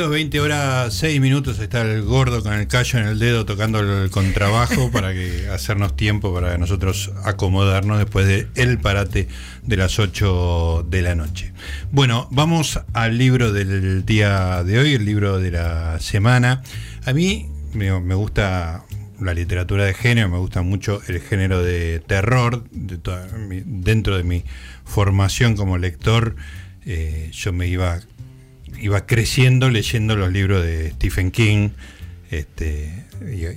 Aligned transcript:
amiguitos, 0.00 0.10
20 0.10 0.40
horas 0.40 0.94
6 0.94 1.20
minutos 1.20 1.58
está 1.58 1.82
el 1.82 2.02
gordo 2.02 2.42
con 2.42 2.54
el 2.54 2.66
callo 2.68 2.98
en 2.98 3.06
el 3.06 3.18
dedo 3.18 3.44
tocando 3.44 3.80
el 3.80 4.10
contrabajo 4.10 4.90
para 4.90 5.12
que 5.12 5.48
hacernos 5.52 5.94
tiempo 5.94 6.32
para 6.32 6.56
nosotros 6.56 7.12
acomodarnos 7.24 7.98
después 7.98 8.26
del 8.26 8.48
el 8.54 8.78
parate 8.78 9.28
de 9.62 9.76
las 9.76 9.98
8 9.98 10.86
de 10.88 11.02
la 11.02 11.14
noche. 11.14 11.52
Bueno, 11.90 12.28
vamos 12.30 12.80
al 12.94 13.18
libro 13.18 13.52
del 13.52 14.06
día 14.06 14.64
de 14.64 14.78
hoy, 14.78 14.94
el 14.94 15.04
libro 15.04 15.38
de 15.38 15.50
la 15.50 16.00
semana. 16.00 16.62
A 17.04 17.12
mí 17.12 17.48
me, 17.74 18.14
gusta 18.14 18.84
la 19.20 19.34
literatura 19.34 19.84
de 19.84 19.92
género, 19.92 20.30
me 20.30 20.38
gusta 20.38 20.62
mucho 20.62 21.02
el 21.08 21.20
género 21.20 21.62
de 21.62 22.00
terror, 22.00 22.64
dentro 22.70 24.16
de 24.16 24.24
mi 24.24 24.44
formación 24.84 25.56
como 25.56 25.76
lector. 25.78 26.36
Eh, 26.86 27.30
yo 27.32 27.52
me 27.52 27.66
iba 27.66 28.00
iba 28.80 29.06
creciendo 29.06 29.70
leyendo 29.70 30.16
los 30.16 30.32
libros 30.32 30.64
de 30.64 30.90
Stephen 30.92 31.30
King. 31.30 31.70
Este, 32.30 33.04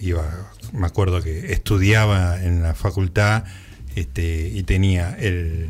iba, 0.01 0.51
me 0.73 0.85
acuerdo 0.85 1.21
que 1.21 1.51
estudiaba 1.53 2.43
en 2.43 2.61
la 2.61 2.73
facultad 2.73 3.45
este, 3.95 4.49
y 4.53 4.63
tenía 4.63 5.15
el 5.19 5.69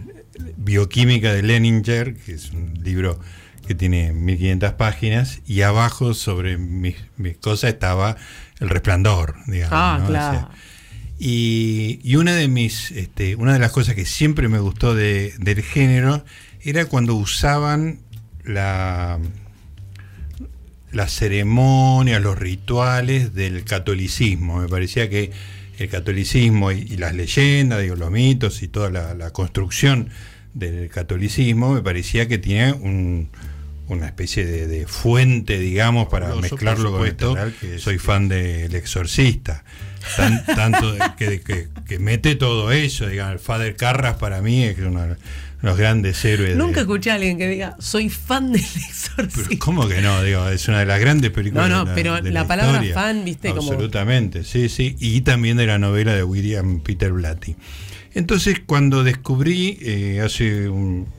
Bioquímica 0.57 1.34
de 1.34 1.43
Leninger, 1.43 2.16
que 2.16 2.34
es 2.34 2.52
un 2.52 2.79
libro 2.81 3.20
que 3.67 3.76
tiene 3.76 4.12
1500 4.12 4.74
páginas, 4.74 5.41
y 5.46 5.62
abajo 5.62 6.13
sobre 6.13 6.57
mis, 6.57 6.96
cosas 7.40 7.71
estaba 7.71 8.18
El 8.59 8.70
Resplandor, 8.70 9.35
digamos. 9.48 9.74
Ah, 9.74 10.04
claro. 10.05 10.49
y, 11.20 12.15
una 12.15 12.35
de 12.35 12.48
mis, 12.48 12.91
este, 12.91 13.35
una 13.35 13.54
de 13.54 13.59
las 13.59 13.71
cosas 13.71 13.96
que 13.96 14.05
siempre 14.05 14.48
me 14.48 14.59
gustó 14.59 14.96
de, 14.96 15.34
del 15.37 15.62
género 15.62 16.26
era 16.62 16.85
cuando 16.85 17.15
usaban 17.15 17.99
la, 18.43 19.20
las 20.94 21.12
ceremonias, 21.12 22.22
los 22.22 22.38
rituales 22.38 23.34
del 23.34 23.66
catolicismo. 23.66 24.62
Me 24.62 24.70
parecía 24.70 25.10
que 25.10 25.32
el 25.80 25.90
catolicismo 25.90 26.72
y, 26.72 26.98
las 26.98 27.16
leyendas, 27.16 27.82
digo, 27.82 27.96
los 27.96 28.12
mitos 28.12 28.62
y 28.62 28.68
toda 28.68 28.90
la, 28.90 29.32
construcción 29.32 30.10
del 30.54 30.88
catolicismo, 30.90 31.74
me 31.74 31.82
parecía 31.82 32.27
que 32.27 32.38
tenía 32.38 32.76
una 32.76 34.05
especie 34.05 34.46
de, 34.46 34.88
fuente, 34.88 35.58
digamos, 35.58 36.08
para 36.10 36.36
mezclarlo 36.36 36.91
con 36.91 37.08
esto. 37.08 37.36
Soy 37.77 37.98
fan 37.98 38.30
del 38.30 38.74
Exorcista. 38.76 39.64
tanto 40.55 40.96
que, 41.18 41.41
que, 41.41 41.99
mete 41.99 42.36
todo 42.36 42.71
eso, 42.71 43.08
digamos, 43.08 43.34
el 43.34 43.40
Father 43.40 43.76
Carras 43.76 44.18
para 44.18 44.41
mí 44.41 44.64
es 44.64 44.77
una 44.80 45.18
los 45.63 45.77
grandes 45.77 46.23
héroes. 46.25 46.57
Nunca 46.57 46.81
escuché 46.81 47.09
a 47.09 47.13
alguien 47.15 47.37
que 47.37 47.47
diga, 47.47 47.77
soy 47.79 48.09
fan 48.09 48.51
del 48.51 48.61
exorcista. 48.89 49.55
¿Cómo 49.59 49.87
que 49.87 50.01
no? 50.01 50.21
Digo, 50.21 50.49
es 50.49 50.67
una 50.67 50.79
de 50.79 50.85
las 50.85 50.99
grandes 50.99 51.31
películas. 51.31 51.69
No, 51.69 51.85
no, 51.85 51.95
pero 51.95 52.19
la, 52.19 52.45
palabra 52.45 52.83
fan, 52.93 53.23
viste, 53.23 53.47
Absolutamente, 53.47 54.43
sí, 54.43 54.67
sí. 54.67 54.97
Y 54.99 55.21
también 55.21 55.55
de 55.55 55.65
la 55.65 55.79
novela 55.79 56.13
de 56.13 56.23
William 56.25 56.81
Peter 56.81 57.13
Blatty. 57.13 57.55
Entonces, 58.13 58.61
cuando 58.65 59.05
descubrí, 59.05 59.79
eh, 59.81 60.19
hace 60.21 60.69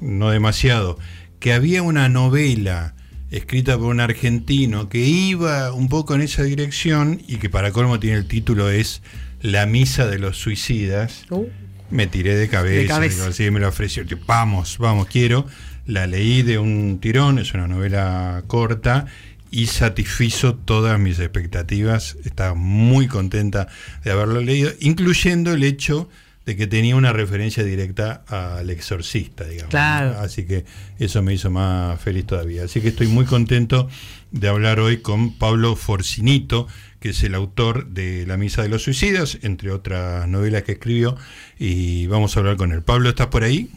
no 0.02 0.28
demasiado, 0.28 0.98
que 1.40 1.54
había 1.54 1.82
una 1.82 2.10
novela 2.10 2.94
escrita 3.30 3.78
por 3.78 3.86
un 3.86 4.00
argentino 4.00 4.90
que 4.90 4.98
iba 4.98 5.72
un 5.72 5.88
poco 5.88 6.14
en 6.16 6.20
esa 6.20 6.42
dirección 6.42 7.22
y 7.26 7.36
que 7.36 7.48
para 7.48 7.72
colmo 7.72 7.98
tiene 7.98 8.18
el 8.18 8.27
título 8.27 8.68
es 8.68 9.00
La 9.40 9.64
Misa 9.64 10.06
de 10.06 10.18
los 10.18 10.36
Suicidas. 10.36 11.24
Uh 11.30 11.46
me 11.90 12.06
tiré 12.06 12.36
de 12.36 12.48
cabeza, 12.48 13.27
así 13.27 13.50
me 13.50 13.61
lo 13.61 13.68
ofreció, 13.68 14.05
vamos, 14.27 14.78
vamos, 14.78 15.06
quiero. 15.06 15.46
La 15.86 16.06
leí 16.06 16.42
de 16.42 16.58
un 16.58 16.98
tirón, 17.00 17.39
es 17.39 17.52
una 17.52 17.68
novela 17.68 18.42
corta 18.46 19.06
y 19.50 19.67
satisfizo 19.67 20.55
todas 20.55 20.98
mis 20.98 21.18
expectativas. 21.18 22.17
Estaba 22.24 22.55
muy 22.55 23.06
contenta 23.06 23.68
de 24.02 24.11
haberlo 24.11 24.40
leído, 24.40 24.72
incluyendo 24.80 25.52
el 25.52 25.62
hecho 25.62 26.08
de 26.46 26.56
que 26.56 26.67
tenía 26.67 26.96
una 26.96 27.12
referencia 27.12 27.64
directa 27.64 28.24
al 28.28 28.68
exorcista, 28.70 29.45
digamos. 29.45 29.70
Claro. 29.70 30.18
Así 30.18 30.45
que 30.45 30.64
eso 30.98 31.22
me 31.22 31.34
hizo 31.34 31.51
más 31.51 32.01
feliz 32.01 32.27
todavía. 32.27 32.64
Así 32.64 32.80
que 32.80 32.89
estoy 32.89 33.06
muy 33.06 33.24
contento 33.24 33.89
de 34.30 34.48
hablar 34.48 34.80
hoy 34.80 34.98
con 34.98 35.39
Pablo 35.39 35.77
Forcinito, 35.77 36.66
que 37.04 37.10
es 37.10 37.22
el 37.22 37.34
autor 37.34 37.88
de 37.88 38.24
La 38.26 38.38
Misa 38.38 38.62
de 38.62 38.70
los 38.70 38.84
Suicidas, 38.84 39.38
entre 39.42 39.70
otras 39.70 40.26
novelas 40.26 40.62
que 40.62 40.72
escribió, 40.72 41.18
y 41.58 42.06
vamos 42.06 42.34
a 42.34 42.40
hablar 42.40 42.56
con 42.56 42.72
él. 42.72 42.80
Pablo, 42.80 43.10
¿estás 43.10 43.26
por 43.26 43.44
ahí? 43.44 43.68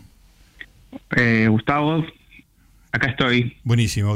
Eh, 1.13 1.47
Gustavo, 1.49 2.05
acá 2.89 3.09
estoy. 3.09 3.57
Buenísimo, 3.65 4.15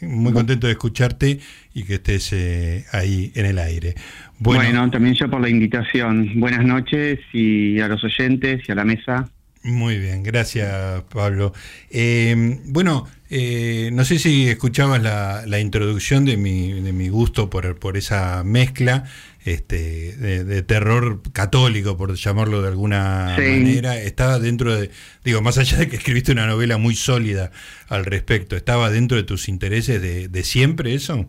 muy 0.00 0.32
contento 0.32 0.66
de 0.66 0.72
escucharte 0.72 1.40
y 1.74 1.82
que 1.82 1.96
estés 1.96 2.32
eh, 2.32 2.86
ahí 2.92 3.32
en 3.34 3.44
el 3.44 3.58
aire. 3.58 3.96
Bueno, 4.38 4.90
también 4.90 5.14
yo 5.14 5.28
por 5.28 5.42
la 5.42 5.50
invitación. 5.50 6.40
Buenas 6.40 6.64
noches 6.64 7.20
y 7.34 7.78
a 7.80 7.88
los 7.88 8.02
oyentes 8.02 8.66
y 8.66 8.72
a 8.72 8.74
la 8.76 8.86
mesa. 8.86 9.28
Muy 9.62 9.98
bien, 9.98 10.22
gracias 10.22 11.02
Pablo. 11.12 11.52
Eh, 11.90 12.58
bueno, 12.64 13.06
eh, 13.28 13.90
no 13.92 14.04
sé 14.04 14.18
si 14.18 14.48
escuchabas 14.48 15.02
la, 15.02 15.60
introducción 15.60 16.24
de 16.24 16.36
mi, 16.36 16.80
de 16.80 16.92
mi 16.92 17.08
gusto 17.08 17.50
por, 17.50 17.78
por 17.78 17.96
esa 17.96 18.42
mezcla 18.44 19.04
este, 19.44 20.16
de, 20.16 20.62
terror 20.62 21.22
católico, 21.32 21.96
por 21.96 22.14
llamarlo 22.14 22.62
de 22.62 22.68
alguna 22.68 23.34
manera. 23.36 24.00
Estaba 24.00 24.38
dentro 24.38 24.74
de, 24.74 24.90
digo, 25.24 25.42
más 25.42 25.58
allá 25.58 25.78
de 25.78 25.88
que 25.88 25.96
escribiste 25.96 26.32
una 26.32 26.46
novela 26.46 26.78
muy 26.78 26.94
sólida 26.94 27.50
al 27.88 28.04
respecto, 28.04 28.56
¿estaba 28.56 28.90
dentro 28.90 29.16
de 29.16 29.24
tus 29.24 29.48
intereses 29.48 30.00
de, 30.00 30.28
de 30.28 30.42
siempre 30.44 30.94
eso? 30.94 31.28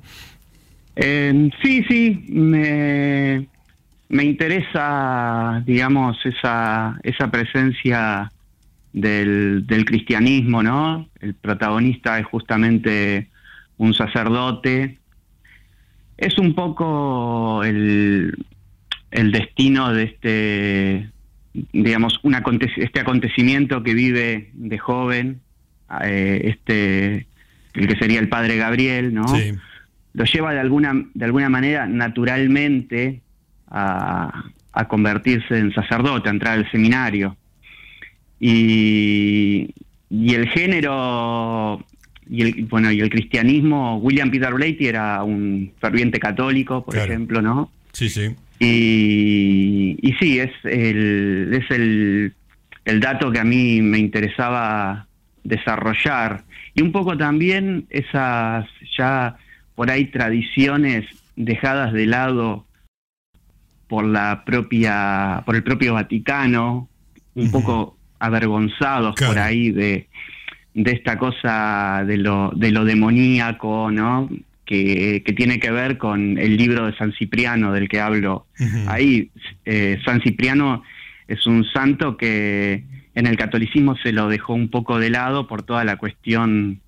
Eh, 0.95 1.49
sí, 1.63 1.83
sí, 1.87 2.25
me, 2.29 3.47
me 4.09 4.23
interesa, 4.23 5.61
digamos, 5.65 6.17
esa, 6.25 6.99
esa 7.03 7.29
presencia 7.29 8.31
del, 8.91 9.65
del 9.67 9.85
cristianismo, 9.85 10.63
¿no? 10.63 11.07
El 11.21 11.35
protagonista 11.35 12.19
es 12.19 12.25
justamente 12.25 13.29
un 13.77 13.93
sacerdote. 13.93 14.97
Es 16.17 16.39
un 16.39 16.55
poco 16.55 17.63
el, 17.63 18.35
el 19.11 19.31
destino 19.31 19.93
de 19.93 20.03
este, 20.03 21.09
digamos, 21.71 22.19
un 22.23 22.35
este 22.77 22.99
acontecimiento 22.99 23.83
que 23.83 23.93
vive 23.93 24.49
de 24.53 24.77
joven, 24.79 25.39
eh, 26.03 26.41
este, 26.45 27.27
el 27.75 27.87
que 27.87 27.95
sería 27.95 28.19
el 28.19 28.27
padre 28.27 28.57
Gabriel, 28.57 29.13
¿no? 29.13 29.25
Lo 30.13 30.25
lleva 30.25 30.53
de 30.53 30.59
alguna, 30.59 31.05
de 31.13 31.25
alguna 31.25 31.49
manera 31.49 31.85
naturalmente 31.85 33.21
a, 33.69 34.45
a 34.73 34.87
convertirse 34.87 35.57
en 35.57 35.73
sacerdote, 35.73 36.29
a 36.29 36.31
entrar 36.31 36.57
al 36.57 36.69
seminario. 36.71 37.35
Y, 38.39 39.73
y 40.09 40.33
el 40.33 40.47
género 40.49 41.83
y 42.29 42.41
el, 42.43 42.65
bueno, 42.65 42.91
y 42.91 42.99
el 43.01 43.09
cristianismo, 43.09 43.97
William 43.97 44.29
Peter 44.29 44.53
Blatty 44.53 44.87
era 44.87 45.23
un 45.23 45.71
ferviente 45.79 46.19
católico, 46.19 46.85
por 46.85 46.95
ejemplo, 46.95 47.41
¿no? 47.41 47.71
Sí, 47.91 48.07
sí. 48.09 48.35
Y, 48.59 49.97
y 50.01 50.13
sí, 50.19 50.39
es 50.39 50.51
el, 50.63 51.49
es 51.53 51.71
el, 51.71 52.33
el 52.85 52.99
dato 52.99 53.31
que 53.31 53.39
a 53.39 53.43
mí 53.43 53.81
me 53.81 53.97
interesaba 53.97 55.07
desarrollar. 55.43 56.43
Y 56.75 56.81
un 56.81 56.91
poco 56.91 57.17
también 57.17 57.85
esas 57.89 58.67
ya 58.97 59.37
por 59.75 59.89
ahí 59.89 60.05
tradiciones 60.05 61.05
dejadas 61.35 61.93
de 61.93 62.05
lado 62.05 62.65
por 63.89 64.05
la 64.05 64.43
propia, 64.45 65.41
por 65.45 65.55
el 65.55 65.63
propio 65.63 65.95
Vaticano, 65.95 66.87
un 67.33 67.51
poco 67.51 67.97
avergonzados 68.19 69.15
por 69.15 69.39
ahí 69.39 69.71
de, 69.71 70.07
de 70.73 70.91
esta 70.91 71.17
cosa 71.17 72.03
de 72.05 72.17
lo, 72.17 72.51
de 72.55 72.71
lo 72.71 72.85
demoníaco, 72.85 73.89
¿no? 73.91 74.29
Que, 74.63 75.23
que, 75.25 75.33
tiene 75.33 75.59
que 75.59 75.71
ver 75.71 75.97
con 75.97 76.37
el 76.37 76.55
libro 76.55 76.85
de 76.85 76.95
San 76.95 77.11
Cipriano 77.13 77.73
del 77.73 77.89
que 77.89 77.99
hablo. 77.99 78.45
Ahí, 78.85 79.31
eh, 79.65 79.99
San 80.05 80.21
Cipriano 80.21 80.83
es 81.27 81.47
un 81.47 81.65
santo 81.65 82.15
que 82.15 82.83
en 83.15 83.25
el 83.25 83.35
catolicismo 83.35 83.97
se 83.97 84.11
lo 84.11 84.29
dejó 84.29 84.53
un 84.53 84.69
poco 84.69 84.99
de 84.99 85.09
lado 85.09 85.47
por 85.47 85.63
toda 85.63 85.83
la 85.83 85.97
cuestión 85.97 86.81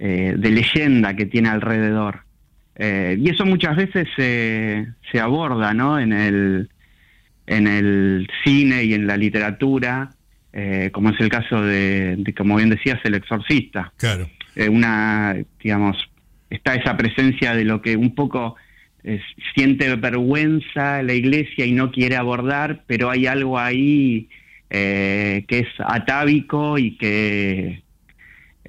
eh, 0.00 0.34
de 0.36 0.50
leyenda 0.50 1.14
que 1.14 1.26
tiene 1.26 1.48
alrededor. 1.48 2.25
Eh, 2.78 3.16
y 3.18 3.30
eso 3.30 3.46
muchas 3.46 3.76
veces 3.76 4.06
se, 4.16 4.86
se 5.10 5.20
aborda 5.20 5.72
¿no? 5.72 5.98
en, 5.98 6.12
el, 6.12 6.68
en 7.46 7.66
el 7.66 8.28
cine 8.44 8.84
y 8.84 8.94
en 8.94 9.06
la 9.06 9.16
literatura, 9.16 10.10
eh, 10.52 10.90
como 10.92 11.10
es 11.10 11.20
el 11.20 11.30
caso 11.30 11.62
de, 11.62 12.22
como 12.36 12.56
bien 12.56 12.70
decías, 12.70 13.00
El 13.04 13.14
Exorcista. 13.14 13.92
Claro. 13.96 14.28
Eh, 14.54 14.68
una, 14.68 15.36
digamos, 15.62 15.96
está 16.50 16.74
esa 16.74 16.96
presencia 16.96 17.54
de 17.54 17.64
lo 17.64 17.80
que 17.80 17.96
un 17.96 18.14
poco 18.14 18.56
siente 19.54 19.94
vergüenza 19.94 21.00
la 21.00 21.14
iglesia 21.14 21.64
y 21.64 21.70
no 21.70 21.92
quiere 21.92 22.16
abordar, 22.16 22.82
pero 22.88 23.08
hay 23.08 23.26
algo 23.26 23.56
ahí 23.56 24.28
que 24.68 25.44
es 25.48 25.68
atávico 25.78 26.76
y 26.76 26.96
que 26.96 27.84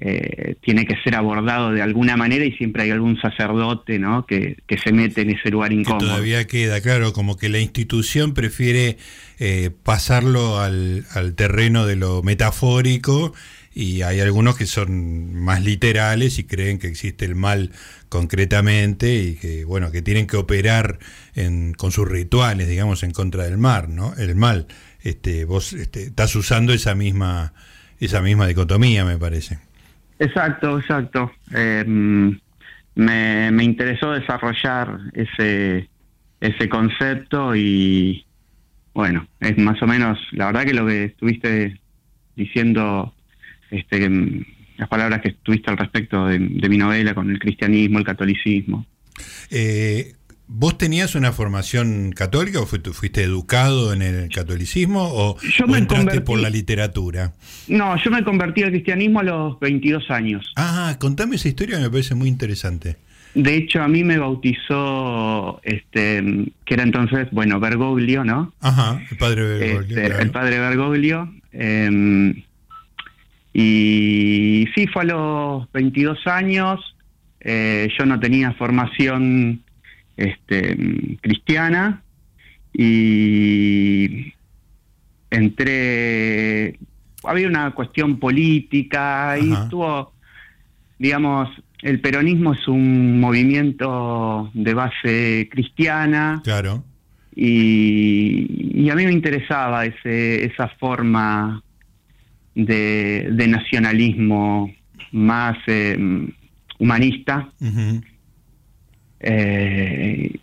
eh, 0.00 0.54
tiene 0.62 0.86
que 0.86 0.94
ser 1.02 1.16
abordado 1.16 1.72
de 1.72 1.82
alguna 1.82 2.16
manera 2.16 2.44
y 2.44 2.52
siempre 2.52 2.84
hay 2.84 2.90
algún 2.90 3.20
sacerdote 3.20 3.98
¿no? 3.98 4.26
que, 4.26 4.56
que 4.66 4.78
se 4.78 4.92
mete 4.92 5.22
en 5.22 5.30
ese 5.30 5.50
lugar 5.50 5.72
incómodo. 5.72 6.00
Que 6.00 6.06
todavía 6.06 6.46
queda, 6.46 6.80
claro, 6.80 7.12
como 7.12 7.36
que 7.36 7.48
la 7.48 7.58
institución 7.58 8.32
prefiere 8.32 8.96
eh, 9.40 9.70
pasarlo 9.82 10.60
al, 10.60 11.04
al 11.14 11.34
terreno 11.34 11.84
de 11.86 11.96
lo 11.96 12.22
metafórico 12.22 13.34
y 13.74 14.02
hay 14.02 14.18
algunos 14.20 14.56
que 14.56 14.66
son 14.66 15.34
más 15.34 15.62
literales 15.62 16.38
y 16.38 16.44
creen 16.44 16.78
que 16.78 16.88
existe 16.88 17.24
el 17.24 17.36
mal 17.36 17.70
concretamente 18.08 19.14
y 19.14 19.34
que 19.36 19.64
bueno 19.64 19.92
que 19.92 20.02
tienen 20.02 20.26
que 20.26 20.36
operar 20.36 20.98
en, 21.36 21.74
con 21.74 21.92
sus 21.92 22.08
rituales 22.08 22.66
digamos 22.68 23.04
en 23.04 23.12
contra 23.12 23.44
del 23.44 23.58
mar 23.58 23.88
no 23.88 24.14
el 24.16 24.34
mal 24.34 24.66
este 25.02 25.44
vos 25.44 25.74
este, 25.74 26.04
estás 26.04 26.34
usando 26.34 26.72
esa 26.72 26.96
misma 26.96 27.52
esa 28.00 28.20
misma 28.20 28.48
dicotomía 28.48 29.04
me 29.04 29.16
parece 29.16 29.58
Exacto, 30.18 30.78
exacto. 30.78 31.32
Em, 31.52 32.38
me, 32.94 33.50
me, 33.52 33.64
interesó 33.64 34.12
desarrollar 34.12 34.98
ese, 35.12 35.88
ese 36.40 36.68
concepto 36.68 37.54
y 37.54 38.24
bueno, 38.92 39.28
es 39.38 39.56
más 39.58 39.80
o 39.82 39.86
menos, 39.86 40.18
la 40.32 40.46
verdad 40.46 40.64
que 40.64 40.74
lo 40.74 40.86
que 40.86 41.04
estuviste 41.04 41.80
diciendo, 42.34 43.14
este, 43.70 44.10
las 44.76 44.88
palabras 44.88 45.20
que 45.20 45.28
estuviste 45.28 45.70
al 45.70 45.76
respecto 45.76 46.26
de, 46.26 46.38
de 46.40 46.68
mi 46.68 46.78
novela 46.78 47.14
con 47.14 47.30
el 47.30 47.38
cristianismo, 47.38 47.98
el 47.98 48.04
catolicismo. 48.04 48.86
Eh, 49.50 50.14
¿Vos 50.50 50.78
tenías 50.78 51.14
una 51.14 51.32
formación 51.32 52.10
católica 52.12 52.58
o 52.60 52.66
fuiste 52.66 53.22
educado 53.22 53.92
en 53.92 54.00
el 54.00 54.30
catolicismo 54.30 55.02
o, 55.02 55.38
yo 55.40 55.66
me 55.66 55.76
entraste 55.76 56.06
convertí, 56.06 56.20
por 56.20 56.40
la 56.40 56.48
literatura? 56.48 57.34
No, 57.68 58.02
yo 58.02 58.10
me 58.10 58.24
convertí 58.24 58.62
al 58.62 58.70
cristianismo 58.70 59.20
a 59.20 59.24
los 59.24 59.60
22 59.60 60.10
años. 60.10 60.50
Ah, 60.56 60.96
contame 60.98 61.36
esa 61.36 61.48
historia 61.48 61.78
me 61.78 61.90
parece 61.90 62.14
muy 62.14 62.28
interesante. 62.28 62.96
De 63.34 63.56
hecho, 63.56 63.82
a 63.82 63.88
mí 63.88 64.02
me 64.04 64.16
bautizó, 64.16 65.60
este, 65.62 66.50
que 66.64 66.74
era 66.74 66.82
entonces, 66.82 67.28
bueno, 67.30 67.60
Bergoglio, 67.60 68.24
¿no? 68.24 68.54
Ajá, 68.60 69.02
el 69.10 69.18
padre 69.18 69.42
Bergoglio. 69.42 69.80
Este, 69.80 69.94
claro. 69.94 70.18
El 70.22 70.30
padre 70.30 70.58
Bergoglio. 70.60 71.34
Eh, 71.52 72.44
y 73.52 74.66
sí, 74.74 74.86
fue 74.86 75.02
a 75.02 75.06
los 75.06 75.72
22 75.72 76.26
años. 76.26 76.80
Eh, 77.40 77.88
yo 77.98 78.06
no 78.06 78.18
tenía 78.18 78.52
formación 78.52 79.62
este, 80.18 80.76
cristiana 81.22 82.02
y 82.72 84.32
entré, 85.30 86.78
había 87.24 87.46
una 87.48 87.70
cuestión 87.70 88.18
política 88.18 89.38
y 89.40 89.52
estuvo, 89.52 90.12
digamos, 90.98 91.48
el 91.82 92.00
peronismo 92.00 92.52
es 92.54 92.66
un 92.66 93.20
movimiento 93.20 94.50
de 94.52 94.74
base 94.74 95.48
cristiana 95.50 96.40
Claro. 96.42 96.84
y, 97.34 98.82
y 98.82 98.90
a 98.90 98.94
mí 98.96 99.04
me 99.04 99.12
interesaba 99.12 99.86
ese, 99.86 100.44
esa 100.44 100.68
forma 100.80 101.62
de, 102.54 103.28
de 103.30 103.46
nacionalismo 103.46 104.72
más 105.12 105.56
eh, 105.68 105.96
humanista. 106.80 107.48
Eh, 109.20 110.38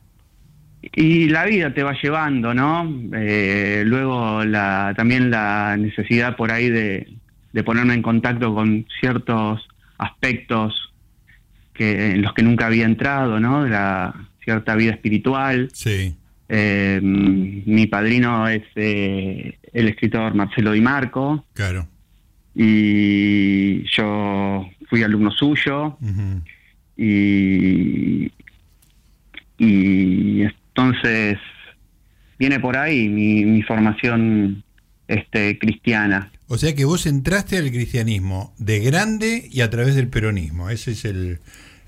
y 0.94 1.30
la 1.30 1.45
vida 1.45 1.74
te 1.74 1.83
va 1.83 1.94
llevando, 2.01 2.54
¿no? 2.54 2.89
Eh, 3.13 3.83
luego 3.86 4.44
la, 4.45 4.94
también 4.95 5.30
la 5.31 5.75
necesidad 5.77 6.36
por 6.36 6.51
ahí 6.51 6.69
de, 6.69 7.07
de 7.54 7.63
ponerme 7.63 7.94
en 7.94 8.01
contacto 8.01 8.54
con 8.54 8.86
ciertos 9.00 9.68
aspectos 9.98 10.94
que, 11.74 12.12
en 12.12 12.22
los 12.22 12.33
que 12.33 12.44
nunca 12.44 12.68
había 12.68 12.86
entrado, 12.86 13.39
¿no? 13.39 13.63
De 13.63 13.69
la 13.72 14.13
cierta 14.44 14.75
vida 14.75 14.92
espiritual. 14.92 15.69
Sí. 15.74 16.16
Eh, 16.48 17.00
mi 17.01 17.88
padrino 17.88 18.48
es 18.48 18.63
eh, 18.75 19.57
el 19.74 19.88
escritor 19.88 20.36
Marcelo 20.36 20.74
Di 20.74 20.81
Marco 20.81 21.44
Claro. 21.54 21.88
y 22.54 23.81
yo 23.89 24.69
fui 24.88 25.01
alumno 25.01 25.31
suyo 25.31 25.98
y, 26.95 28.31
y 29.57 30.42
entonces 30.44 31.38
viene 32.38 32.60
por 32.60 32.78
ahí 32.78 33.07
mi, 33.10 33.46
mi 33.46 33.62
formación 33.63 34.63
este 35.07 35.57
cristiana. 35.60 36.31
O 36.48 36.57
sea 36.57 36.75
que 36.75 36.86
vos 36.86 37.06
entraste 37.06 37.57
al 37.57 37.69
cristianismo 37.72 38.54
de 38.57 38.80
grande 38.80 39.48
y 39.52 39.62
a 39.62 39.69
través 39.69 39.96
del 39.96 40.07
peronismo. 40.10 40.69
Ese 40.69 40.92
es 40.92 41.06
el, 41.06 41.40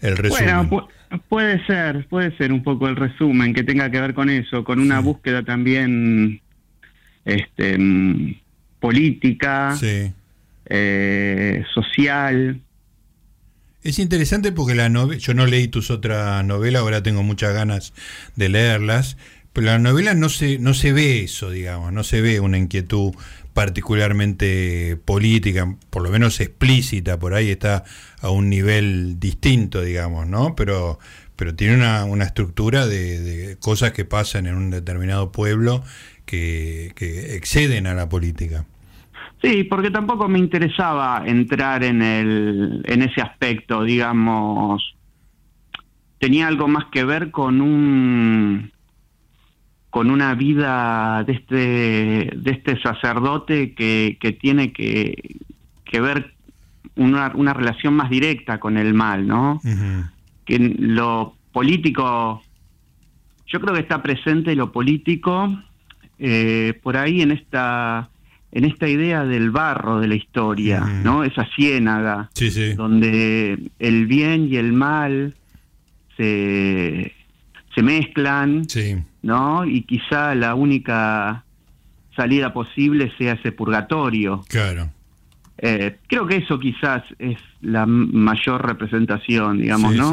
el 0.02 0.18
resumen. 0.18 0.68
Bueno, 0.70 0.88
pu- 1.10 1.22
puede 1.30 1.64
ser, 1.66 2.08
puede 2.10 2.36
ser 2.38 2.52
un 2.52 2.64
poco 2.64 2.88
el 2.88 2.96
resumen 2.96 3.54
que 3.54 3.64
tenga 3.64 3.92
que 3.92 4.00
ver 4.02 4.14
con 4.14 4.30
eso, 4.30 4.64
con 4.64 4.80
una 4.80 5.00
Sí. 5.00 5.04
búsqueda 5.04 5.44
también 5.44 6.42
este 7.26 7.78
mm, 7.78 8.36
política, 8.80 9.76
sí. 9.78 10.12
eh, 10.70 11.64
social. 11.74 12.60
Es 13.84 14.00
interesante 14.00 14.52
porque 14.52 14.76
la 14.76 14.90
novela, 14.90 15.20
yo 15.20 15.34
no 15.34 15.46
leí 15.46 15.68
tus 15.68 15.92
otras 15.92 16.44
novelas, 16.44 16.82
ahora 16.82 17.04
tengo 17.04 17.24
muchas 17.24 17.54
ganas 17.54 17.94
de 18.36 18.50
leerlas, 18.50 19.18
pero 19.54 19.68
la 19.68 19.80
novela 19.80 20.14
no 20.14 20.30
se, 20.30 20.60
no 20.60 20.74
se 20.74 20.94
ve 20.94 21.24
eso, 21.24 21.52
digamos, 21.52 21.94
no 21.94 22.04
se 22.04 22.22
ve 22.22 22.40
una 22.40 22.58
inquietud 22.58 23.14
particularmente 23.54 24.98
política, 25.06 25.76
por 25.90 26.04
lo 26.04 26.10
menos 26.10 26.40
explícita, 26.40 27.18
por 27.18 27.34
ahí 27.34 27.50
está 27.50 27.84
a 28.22 28.30
un 28.30 28.50
nivel 28.50 29.20
distinto, 29.20 29.82
digamos, 29.82 30.28
¿no? 30.28 30.56
Pero, 30.56 31.00
pero 31.36 31.56
tiene 31.56 31.76
una, 31.76 32.24
estructura 32.24 32.88
de, 32.88 33.58
cosas 33.60 33.94
que 33.94 34.06
pasan 34.06 34.48
en 34.48 34.56
un 34.56 34.70
determinado 34.70 35.32
pueblo 35.32 35.84
que 36.26 36.94
exceden 37.36 37.88
a 37.88 37.94
la 37.94 38.10
política. 38.10 38.66
Sí, 39.42 39.64
porque 39.64 39.92
tampoco 39.92 40.28
me 40.28 40.40
interesaba 40.40 41.24
entrar 41.26 41.84
en 41.84 42.02
el 42.02 42.84
en 42.86 43.02
ese 43.04 43.22
aspecto, 43.22 43.84
digamos, 43.84 44.96
tenía 46.20 46.48
algo 46.48 46.68
más 46.68 46.86
que 46.86 47.04
ver 47.04 47.32
con 47.32 47.62
un 47.62 48.72
con 49.90 50.10
una 50.10 50.34
vida 50.34 51.24
de 51.24 51.34
este 51.34 51.58
de 52.36 52.52
este 52.52 52.80
sacerdote 52.82 53.74
que, 53.74 54.18
que 54.20 54.32
tiene 54.32 54.72
que, 54.74 55.38
que 55.86 56.02
ver 56.02 56.34
una, 56.96 57.32
una 57.36 57.54
relación 57.54 57.94
más 57.94 58.10
directa 58.10 58.60
con 58.60 58.78
el 58.78 58.94
mal, 58.94 59.28
¿no? 59.28 59.62
Que 60.46 60.60
lo 60.60 61.36
político, 61.52 62.42
yo 63.48 63.62
creo 63.62 63.74
que 63.74 63.82
está 63.82 64.02
presente 64.02 64.56
lo 64.56 64.72
político 64.72 65.48
eh, 66.20 66.80
por 66.82 66.98
ahí 66.98 67.22
en 67.22 67.32
esta 67.32 68.10
en 68.52 68.64
esta 68.66 68.88
idea 68.88 69.24
del 69.26 69.52
barro 69.52 70.00
de 70.00 70.08
la 70.08 70.16
historia. 70.16 70.80
¿no? 70.82 71.24
Esa 71.24 71.46
ciénaga 71.56 72.30
Sí, 72.34 72.50
sí. 72.52 72.74
donde 72.74 73.60
el 73.80 74.06
bien 74.08 74.48
y 74.52 74.56
el 74.58 74.74
mal 74.74 75.36
se, 76.16 77.14
se 77.76 77.84
mezclan, 77.84 78.68
Sí. 78.70 78.96
¿no? 79.22 79.66
Y 79.66 79.82
quizá 79.84 80.34
la 80.36 80.56
única 80.56 81.44
salida 82.16 82.54
posible 82.54 83.12
sea 83.18 83.34
ese 83.34 83.52
purgatorio. 83.52 84.44
Claro. 84.50 84.90
Eh, 85.60 85.98
creo 86.08 86.26
que 86.28 86.38
eso 86.38 86.60
quizás 86.60 87.04
es 87.20 87.38
la 87.62 87.86
mayor 87.86 88.66
representación, 88.66 89.60
digamos, 89.60 89.92
Sí, 89.94 89.98
¿no? 90.00 90.12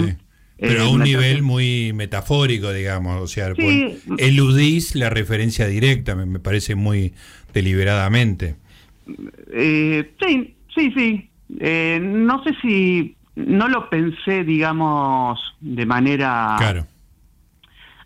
Sí. 0.59 0.65
Pero 0.67 0.83
Eh, 0.85 0.87
a 0.87 0.89
un 0.89 1.01
nivel 1.03 1.43
muy 1.43 1.93
metafórico, 1.95 2.73
digamos, 2.73 3.21
o 3.21 3.27
sea, 3.27 3.55
Sí. 3.55 3.99
eludís 4.19 4.95
la 4.95 5.11
referencia 5.11 5.67
directa, 5.67 6.15
me, 6.15 6.27
me 6.27 6.39
parece 6.39 6.75
muy 6.75 7.13
deliberadamente. 7.53 8.57
Eh, 9.53 10.13
sí, 10.25 10.55
sí, 10.75 10.93
sí. 10.97 11.29
Eh, 11.61 12.01
no 12.03 12.43
sé 12.45 12.55
si 12.63 13.17
no 13.37 13.69
lo 13.69 13.91
pensé, 13.91 14.45
digamos, 14.45 15.39
de 15.61 15.85
manera 15.87 16.55
Claro, 16.59 16.87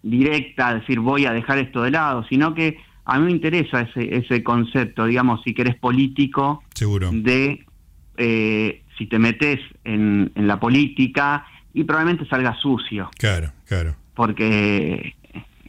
directa, 0.03 0.75
decir 0.75 1.01
voy 1.01 1.27
a 1.27 1.33
dejar 1.33 1.59
esto 1.59 1.83
de 1.83 1.91
lado, 1.91 2.25
sino 2.29 2.55
que 2.55 2.79
a 3.05 3.19
mí 3.19 3.27
me 3.27 3.31
interesa 3.33 3.83
ese, 3.83 4.15
ese 4.17 4.43
concepto, 4.43 5.07
digamos, 5.07 5.43
si 5.45 5.55
querés 5.55 5.77
político, 5.77 6.63
seguro. 6.75 7.11
de 7.13 7.65
eh, 8.17 8.83
si 8.99 9.07
te 9.07 9.19
metes 9.19 9.61
en, 9.85 10.31
en 10.35 10.47
la 10.47 10.59
política 10.61 11.47
y 11.81 11.85
probablemente 11.85 12.29
salga 12.29 12.55
sucio, 12.57 13.11
Claro, 13.19 13.53
claro. 13.67 13.95
porque 14.15 15.15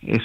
es, 0.02 0.22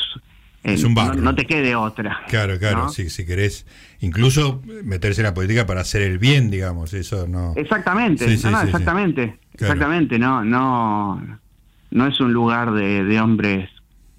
Es 0.62 0.82
eh, 0.82 0.86
un 0.86 0.94
no, 0.94 1.14
no 1.14 1.34
te 1.34 1.44
quede 1.46 1.74
otra. 1.76 2.20
Claro, 2.28 2.58
claro, 2.58 2.84
¿no? 2.84 2.88
si, 2.88 3.10
si 3.10 3.26
querés 3.26 3.66
incluso 4.00 4.62
meterse 4.84 5.20
en 5.20 5.26
la 5.26 5.34
política 5.34 5.66
para 5.66 5.82
hacer 5.82 6.00
el 6.02 6.18
bien, 6.18 6.50
digamos, 6.50 6.94
eso 6.94 7.26
no. 7.28 7.52
Exactamente, 7.56 8.26
Sí, 8.28 8.38
sí, 8.38 8.44
no, 8.44 8.52
no, 8.52 8.58
sí, 8.58 8.62
sí. 8.64 8.70
exactamente, 8.70 9.38
Claro. 9.56 9.74
exactamente, 9.74 10.18
no, 10.18 10.42
no, 10.44 11.38
no 11.90 12.06
es 12.06 12.18
un 12.20 12.32
lugar 12.32 12.72
de, 12.72 13.04
de 13.04 13.20
hombres 13.20 13.68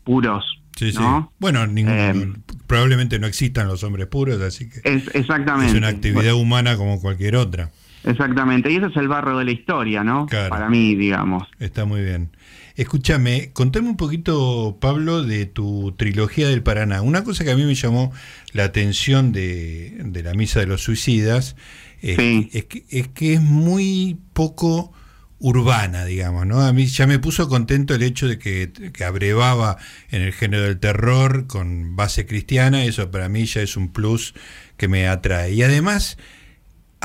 puros, 0.03 0.43
Sí, 0.77 0.91
sí. 0.91 0.99
¿no? 0.99 1.31
Bueno, 1.39 1.65
ningún- 1.67 1.93
Eh, 1.93 2.33
probablemente 2.67 3.17
no 3.17 3.27
existan 3.27 3.67
los 3.67 3.81
hombres 3.83 4.07
puros, 4.07 4.39
así 4.41 4.69
que 4.69 4.81
Es, 4.83 5.09
exactamente. 5.15 5.71
es 5.71 5.77
una 5.77 5.87
actividad 5.87 6.33
humana 6.35 6.75
como 6.77 6.99
cualquier 7.01 7.37
otra. 7.37 7.71
Exactamente, 8.05 8.71
y 8.71 8.75
ese 8.77 8.87
es 8.87 8.97
el 8.97 9.07
barro 9.07 9.37
de 9.37 9.45
la 9.45 9.51
historia, 9.51 10.03
¿no? 10.03 10.25
Claro. 10.27 10.49
Para 10.49 10.69
mí, 10.69 10.95
digamos. 10.95 11.47
Está 11.59 11.85
muy 11.85 12.01
bien. 12.01 12.29
Escúchame, 12.75 13.51
contame 13.53 13.87
un 13.89 13.97
poquito, 13.97 14.77
Pablo, 14.81 15.23
de 15.23 15.45
tu 15.45 15.93
trilogía 15.97 16.47
del 16.49 16.61
Paraná. 16.61 17.01
Una 17.01 17.23
cosa 17.23 17.43
que 17.45 17.51
a 17.51 17.55
mí 17.55 17.63
me 17.63 17.73
llamó 17.75 18.11
la 18.51 18.65
atención 18.65 19.31
de, 19.31 19.95
de 20.05 20.23
la 20.23 20.33
Misa 20.33 20.59
de 20.59 20.67
los 20.67 20.81
Suicidas 20.83 21.55
es, 22.01 22.17
Sí. 22.17 22.49
es 22.53 22.65
que, 22.65 22.83
es 22.89 23.07
que 23.07 23.33
es 23.35 23.41
muy 23.41 24.19
poco 24.33 24.91
urbana, 25.39 26.05
digamos, 26.05 26.45
¿no? 26.45 26.61
A 26.61 26.73
mí 26.73 26.85
ya 26.87 27.07
me 27.07 27.19
puso 27.19 27.47
contento 27.49 27.93
el 27.95 28.03
hecho 28.03 28.27
de 28.27 28.39
que, 28.39 28.71
que 28.93 29.03
abrevaba 29.03 29.77
en 30.11 30.21
el 30.21 30.33
género 30.33 30.63
del 30.63 30.79
terror 30.79 31.47
con 31.47 31.95
base 31.95 32.25
cristiana, 32.25 32.83
eso 32.83 33.09
para 33.11 33.29
mí 33.29 33.45
ya 33.45 33.61
es 33.61 33.77
un 33.77 33.91
plus 33.91 34.33
que 34.77 34.87
me 34.87 35.07
atrae. 35.07 35.53
Y 35.53 35.63
además 35.63 36.17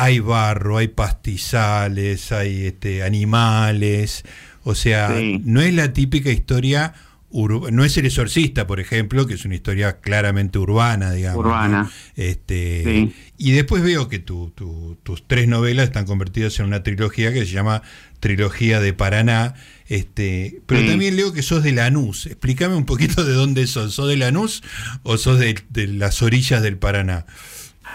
hay 0.02 0.19
barro, 0.21 0.78
hay 0.78 0.88
pastizales, 0.88 2.33
hay 2.33 2.66
este, 2.66 3.02
animales, 3.02 4.25
o 4.64 4.75
sea, 4.75 5.16
Sí. 5.16 5.40
no 5.45 5.61
es 5.61 5.75
la 5.75 5.92
típica 5.92 6.30
historia, 6.30 6.95
no 7.33 7.85
es 7.85 7.97
el 7.97 8.07
exorcista, 8.07 8.66
por 8.66 8.80
ejemplo, 8.80 9.25
que 9.26 9.35
es 9.35 9.45
una 9.45 9.54
historia 9.54 10.00
claramente 10.00 10.59
urbana, 10.59 11.12
digamos. 11.12 11.45
Urbana. 11.45 11.83
¿no? 11.85 11.90
Este, 12.16 12.83
Sí. 12.85 13.14
Y 13.38 13.52
después 13.52 13.83
veo 13.85 14.09
que 14.09 14.19
tu- 14.19 14.50
tu- 14.50 14.99
tus 15.02 15.26
tres 15.28 15.47
novelas 15.47 15.87
están 15.87 16.07
convertidas 16.07 16.59
en 16.59 16.66
una 16.66 16.83
trilogía 16.83 17.33
que 17.33 17.47
se 17.47 17.52
llama 17.52 17.83
Trilogía 18.19 18.80
de 18.80 18.92
Paraná. 18.92 19.54
Este, 19.88 20.61
pero 20.66 20.80
Sí. 20.83 20.88
también 20.88 21.16
leo 21.16 21.33
que 21.33 21.42
sos 21.42 21.62
de 21.62 21.73
Lanús. 21.73 22.26
Explícame 22.26 22.75
un 22.75 22.85
poquito 22.85 23.25
de 23.25 23.33
dónde 23.33 23.66
sos. 23.69 23.95
¿Sos 23.95 24.09
de 24.09 24.16
Lanús 24.16 24.62
o 25.04 25.16
sos 25.16 25.38
de, 25.38 25.57
de 25.71 25.87
las 25.87 26.23
orillas 26.23 26.62
del 26.62 26.76
Paraná? 26.78 27.26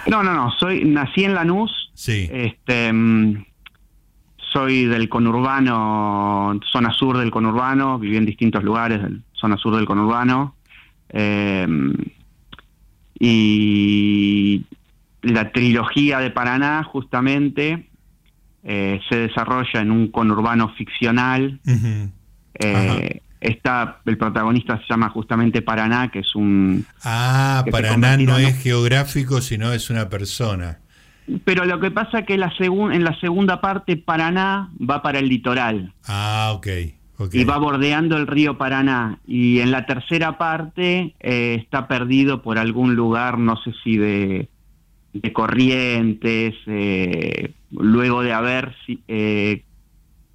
No, 0.08 0.24
no, 0.24 0.34
no, 0.34 0.52
soy, 0.60 0.86
nací 0.86 1.24
en 1.24 1.34
Lanús, 1.34 1.92
Sí. 1.94 2.30
este, 2.32 2.92
mm, 2.94 3.46
soy 4.54 4.86
del 4.86 5.10
conurbano, 5.10 6.60
zona 6.72 6.94
sur 6.94 7.18
del 7.18 7.32
conurbano, 7.32 8.00
viví 8.00 8.16
en 8.18 8.26
distintos 8.26 8.64
lugares, 8.64 9.02
zona 9.34 9.58
sur 9.58 9.76
del 9.76 9.86
conurbano, 9.86 10.56
eh, 11.10 11.68
y 13.20 14.64
la 15.22 15.52
trilogía 15.52 16.20
de 16.20 16.32
Paraná 16.32 16.84
justamente 16.84 17.88
eh, 18.64 19.00
se 19.10 19.16
desarrolla 19.28 19.80
en 19.82 19.92
un 19.92 20.08
conurbano 20.10 20.70
ficcional, 20.70 21.60
eh, 22.60 23.22
está, 23.42 24.02
el 24.06 24.18
protagonista 24.18 24.78
se 24.80 24.86
llama 24.90 25.10
justamente 25.10 25.62
Paraná, 25.62 26.10
que 26.12 26.20
es 26.20 26.36
un... 26.36 26.86
Ah, 27.04 27.64
Paraná 27.72 28.18
no 28.18 28.38
es 28.38 28.62
geográfico, 28.62 29.42
sino 29.42 29.72
es 29.74 29.90
una 29.90 30.10
persona. 30.10 30.80
Pero 31.44 31.66
lo 31.66 31.80
que 31.80 31.90
pasa 31.92 32.20
es 32.20 32.26
que 32.28 32.38
la 32.38 32.52
segun- 32.56 32.94
en 32.94 33.04
la 33.04 33.20
segunda 33.20 33.60
parte 33.60 33.98
Paraná 33.98 34.70
va 34.80 35.02
para 35.02 35.18
el 35.20 35.28
litoral 35.28 35.92
Ah, 36.08 36.52
ok. 36.56 36.68
ok. 37.18 37.34
y 37.34 37.44
va 37.44 37.58
bordeando 37.58 38.16
el 38.18 38.28
río 38.28 38.58
Paraná. 38.60 39.18
Y 39.26 39.60
en 39.60 39.72
la 39.72 39.88
tercera 39.88 40.38
parte 40.38 41.16
eh, 41.20 41.58
está 41.60 41.88
perdido 41.88 42.44
por 42.44 42.60
algún 42.60 42.94
lugar, 42.96 43.40
no 43.40 43.58
sé 43.64 43.74
si 43.84 43.98
de, 43.98 44.50
de 45.14 45.34
Corrientes, 45.34 46.54
eh, 46.68 47.54
luego 47.72 48.22
de 48.22 48.32
haber 48.34 48.76
eh, 49.08 49.64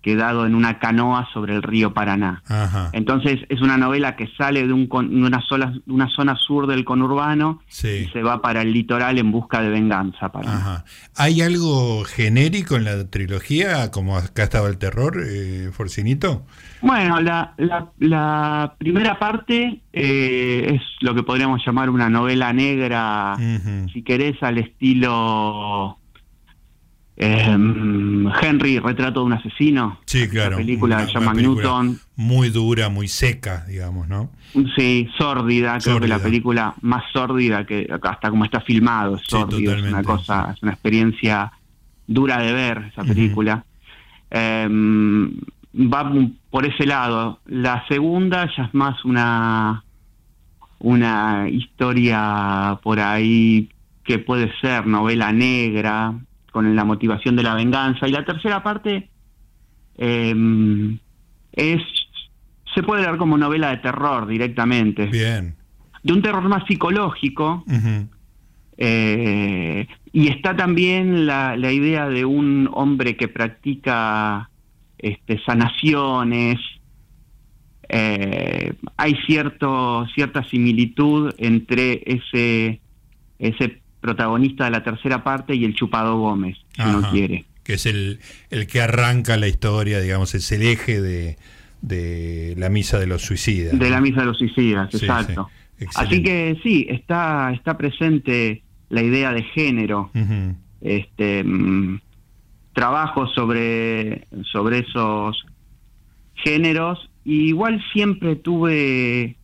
quedado 0.02 0.47
en 0.47 0.54
una 0.54 0.78
canoa 0.78 1.28
sobre 1.33 1.54
el 1.54 1.62
río 1.62 1.92
Paraná. 1.92 2.42
Ajá. 2.49 2.90
Entonces 2.92 3.40
es 3.49 3.61
una 3.61 3.76
novela 3.76 4.16
que 4.16 4.28
sale 4.37 4.66
de, 4.66 4.73
un 4.73 4.88
de 4.88 5.26
una, 5.26 5.40
sola, 5.42 5.73
una 5.87 6.09
zona 6.09 6.37
sur 6.37 6.66
del 6.66 6.85
conurbano 6.85 7.62
Sí. 7.69 8.07
y 8.07 8.09
se 8.12 8.23
va 8.23 8.40
para 8.40 8.62
el 8.62 8.73
litoral 8.73 9.19
en 9.19 9.30
busca 9.30 9.61
de 9.61 9.69
venganza. 9.69 10.30
Paraná. 10.33 10.57
Ajá. 10.57 10.85
¿Hay 11.16 11.42
algo 11.42 12.04
genérico 12.04 12.76
en 12.76 12.85
la 12.85 13.09
trilogía, 13.09 13.90
como 13.90 14.16
acá 14.16 14.45
estaba 14.45 14.69
el 14.69 14.78
terror, 14.78 15.23
eh, 15.25 15.71
Forcinito? 15.73 16.45
Bueno, 16.83 17.21
la, 17.21 17.52
la, 17.59 17.90
la 17.99 18.75
primera 18.78 19.19
parte 19.19 19.83
eh, 19.92 20.75
es 20.75 20.83
lo 21.00 21.14
que 21.14 21.23
podríamos 21.23 21.61
llamar 21.64 21.90
una 21.90 22.09
novela 22.09 22.52
negra, 22.54 23.37
si 23.92 24.02
querés, 24.02 24.42
al 24.42 24.59
estilo 24.59 25.99
eh, 27.23 27.57
Henry, 28.43 28.79
Retrato 28.79 29.21
de 29.21 29.27
un 29.27 29.33
asesino. 29.35 30.00
Sí, 30.07 30.27
claro. 30.29 30.53
La 30.53 30.57
película 30.57 30.97
Una- 30.97 31.07
se 31.07 31.12
llama 31.12 31.27
una 31.27 31.35
película 31.35 31.62
Newton. 31.62 32.00
Muy 32.17 32.49
dura, 32.49 32.89
muy 32.89 33.09
seca, 33.09 33.65
digamos, 33.69 34.09
¿no? 34.09 34.31
Sí, 34.75 35.07
sórdida, 35.19 35.73
creo 35.79 35.97
que 35.97 36.00
Sórdida. 36.00 36.17
la 36.17 36.23
película 36.23 36.75
más 36.81 37.05
sórdida 37.12 37.65
que 37.67 37.87
hasta 38.03 38.31
como 38.31 38.45
está 38.47 38.61
filmado, 38.62 39.17
es 39.17 39.23
Sí, 39.23 39.29
sórdido, 39.31 39.75
es 39.75 39.83
una 39.83 40.03
cosa, 40.03 40.53
es 40.57 40.62
una 40.62 40.73
experiencia 40.73 41.53
dura 42.07 42.39
de 42.39 42.53
ver 42.55 42.89
esa 42.91 43.05
película. 43.05 43.65
Eh, 44.31 44.69
va 45.75 46.12
por 46.50 46.65
ese 46.67 46.87
lado. 46.87 47.41
La 47.47 47.85
segunda 47.87 48.49
ya 48.57 48.65
es 48.65 48.75
más 48.75 49.05
una 49.05 49.85
una 50.83 51.47
historia 51.50 52.79
por 52.83 52.99
ahí 53.00 53.69
que 54.05 54.19
puede 54.19 54.50
ser 54.61 54.87
novela 54.87 55.31
negra 55.33 56.15
con 56.50 56.75
la 56.75 56.85
motivación 56.85 57.37
de 57.37 57.42
la 57.42 57.54
venganza 57.54 58.09
y 58.09 58.12
la 58.12 58.25
tercera 58.25 58.62
parte 58.62 59.09
eh, 59.97 60.99
es 61.52 61.83
se 62.75 62.83
puede 62.83 63.02
leer 63.02 63.16
como 63.16 63.37
novela 63.37 63.71
de 63.71 63.78
terror 63.78 64.26
directamente 64.26 65.07
Bien. 65.07 65.57
de 66.02 66.12
un 66.12 66.23
terror 66.23 66.49
más 66.49 66.64
psicológico 66.66 67.64
eh, 68.76 69.87
y 70.12 70.28
está 70.28 70.57
también 70.57 71.26
la, 71.26 71.57
la 71.57 71.73
idea 71.73 72.09
de 72.09 72.25
un 72.25 72.69
hombre 72.73 73.16
que 73.16 73.28
practica 73.28 74.49
este, 74.97 75.40
sanaciones. 75.45 76.59
Eh, 77.88 78.73
hay 78.97 79.14
cierto 79.26 80.07
cierta 80.14 80.45
similitud 80.45 81.35
entre 81.38 82.02
ese 82.07 82.80
ese 83.38 83.83
protagonista 84.00 84.64
de 84.64 84.71
la 84.71 84.83
tercera 84.83 85.23
parte 85.25 85.54
y 85.54 85.64
el 85.64 85.75
chupado 85.75 86.19
Gómez, 86.19 86.57
si 86.75 86.83
uno 86.83 86.99
Ajá. 86.99 87.11
quiere. 87.11 87.45
Que 87.64 87.75
es 87.75 87.87
el, 87.87 88.19
el 88.50 88.66
que 88.66 88.80
arranca 88.80 89.37
la 89.37 89.47
historia, 89.49 90.00
digamos, 90.00 90.35
es 90.35 90.50
el 90.52 90.62
eje 90.62 91.00
de, 91.00 91.37
de 91.83 92.54
la 92.59 92.69
misa 92.71 92.99
de 92.99 93.07
los 93.07 93.23
suicidas. 93.23 93.78
De 93.78 93.90
la 93.90 94.00
misa 94.00 94.21
de 94.21 94.26
los 94.26 94.38
suicidas, 94.38 94.88
Sí, 94.90 94.97
exacto. 94.99 95.50
sí. 95.78 95.87
Así 95.95 96.23
que 96.23 96.59
sí, 96.62 96.87
está, 96.90 97.52
está 97.52 97.76
presente 97.78 98.62
la 98.88 99.02
idea 99.02 99.33
de 99.33 99.42
género. 99.45 100.11
Este 100.80 101.45
mm, 101.45 102.00
trabajo 102.73 103.26
sobre 103.28 104.26
sobre 104.52 104.78
esos 104.80 105.45
géneros 106.35 107.11
y 107.25 107.49
igual 107.49 107.83
siempre 107.92 108.37
tuve 108.37 109.37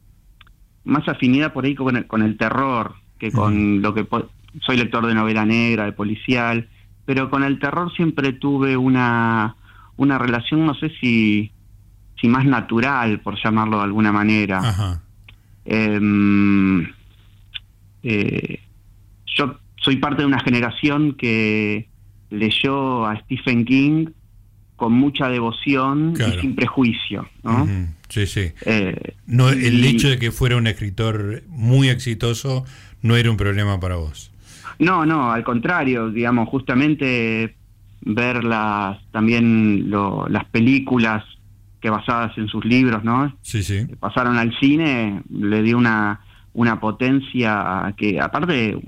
más 0.84 1.06
afinidad 1.08 1.52
por 1.52 1.64
ahí 1.64 1.74
con 1.74 1.96
el, 1.96 2.06
con 2.06 2.22
el 2.22 2.36
terror 2.38 2.94
que 3.18 3.30
con 3.32 3.82
lo 3.82 3.92
que 3.94 4.04
po- 4.04 4.30
soy 4.62 4.76
lector 4.76 5.06
de 5.06 5.14
novela 5.14 5.44
negra 5.44 5.84
de 5.84 5.92
policial 5.92 6.68
pero 7.04 7.30
con 7.30 7.42
el 7.44 7.58
terror 7.58 7.92
siempre 7.94 8.32
tuve 8.32 8.76
una 8.76 9.56
una 9.96 10.18
relación 10.18 10.64
no 10.66 10.74
sé 10.74 10.90
si 11.00 11.52
si 12.20 12.28
más 12.28 12.44
natural 12.46 13.20
por 13.20 13.36
llamarlo 13.42 13.78
de 13.78 13.84
alguna 13.84 14.12
manera 14.12 14.58
Ajá. 14.60 15.02
Em, 15.68 16.86
eh, 18.02 18.60
yo 19.36 19.58
soy 19.82 19.96
parte 19.96 20.22
de 20.22 20.26
una 20.26 20.40
generación 20.40 21.14
que 21.14 21.88
leyó 22.30 23.04
a 23.06 23.18
Stephen 23.22 23.64
King 23.64 24.06
con 24.76 24.92
mucha 24.92 25.28
devoción 25.28 26.12
Claro. 26.14 26.36
y 26.36 26.40
sin 26.40 26.54
prejuicio. 26.54 27.28
¿no? 27.42 27.66
Sí, 28.08 28.26
sí. 28.26 28.52
Eh, 28.66 29.14
No, 29.26 29.48
el 29.48 29.84
y- 29.84 29.88
hecho 29.88 30.08
de 30.08 30.18
que 30.18 30.30
fuera 30.30 30.56
un 30.56 30.66
escritor 30.66 31.42
muy 31.48 31.88
exitoso 31.88 32.64
no 33.02 33.16
era 33.16 33.30
un 33.30 33.36
problema 33.36 33.80
para 33.80 33.96
vos. 33.96 34.30
No, 34.78 35.06
no, 35.06 35.30
al 35.32 35.42
contrario, 35.44 36.10
digamos, 36.10 36.48
justamente 36.48 37.56
ver 38.02 38.44
las, 38.44 38.98
también 39.10 39.88
lo- 39.90 40.26
las 40.28 40.44
películas 40.46 41.24
que 41.80 41.90
basadas 41.90 42.36
en 42.38 42.48
sus 42.48 42.64
libros, 42.64 43.02
¿no? 43.04 43.36
Sí, 43.42 43.62
sí. 43.62 43.86
pasaron 44.00 44.36
al 44.38 44.56
cine, 44.58 45.22
le 45.30 45.62
dio 45.62 45.76
una, 45.78 46.20
una 46.52 46.78
potencia 46.80 47.94
que, 47.96 48.20
aparte, 48.20 48.78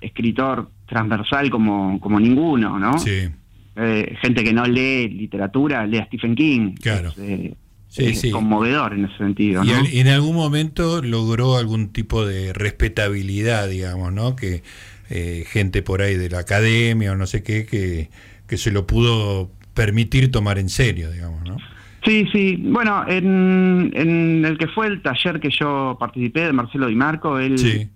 escritor 0.00 0.70
transversal 0.86 1.50
como, 1.50 2.00
como 2.00 2.18
ninguno, 2.18 2.78
¿no? 2.78 2.98
Sí. 2.98 3.28
Eh, 3.76 4.16
gente 4.20 4.42
que 4.42 4.52
no 4.52 4.64
lee 4.66 5.08
literatura, 5.08 5.86
lee 5.86 5.98
a 5.98 6.06
Stephen 6.06 6.34
King. 6.34 6.74
Claro. 6.80 7.10
Es, 7.10 7.18
eh, 7.18 7.54
Sí, 7.90 8.04
es 8.06 8.20
sí. 8.20 8.30
conmovedor 8.30 8.94
en 8.94 9.04
ese 9.06 9.16
sentido, 9.18 9.62
Y 9.64 9.72
al- 9.72 9.86
en 9.86 10.06
algún 10.08 10.34
momento 10.36 11.02
logró 11.02 11.56
algún 11.56 11.88
tipo 11.92 12.24
de 12.24 12.52
respetabilidad, 12.52 13.68
digamos, 13.68 14.12
¿no? 14.12 14.36
Que 14.36 14.62
eh, 15.10 15.44
gente 15.48 15.82
por 15.82 16.00
ahí 16.02 16.14
de 16.16 16.30
la 16.30 16.38
academia 16.38 17.12
o 17.12 17.16
no 17.16 17.26
sé 17.26 17.42
qué, 17.42 17.66
que, 17.66 18.08
que 18.46 18.56
se 18.56 18.70
lo 18.70 18.86
pudo 18.86 19.50
permitir 19.74 20.30
tomar 20.30 20.58
en 20.58 20.68
serio, 20.68 21.10
digamos, 21.10 21.42
¿no? 21.48 21.56
Sí, 22.04 22.26
sí. 22.32 22.56
Bueno, 22.62 23.04
en, 23.08 23.90
en 23.94 24.44
el 24.44 24.56
que 24.56 24.68
fue 24.68 24.86
el 24.86 25.02
taller 25.02 25.40
que 25.40 25.50
yo 25.50 25.96
participé 25.98 26.42
de 26.42 26.52
Marcelo 26.52 26.86
Di 26.86 26.94
Marco, 26.94 27.38
él, 27.40 27.58
Sí. 27.58 27.88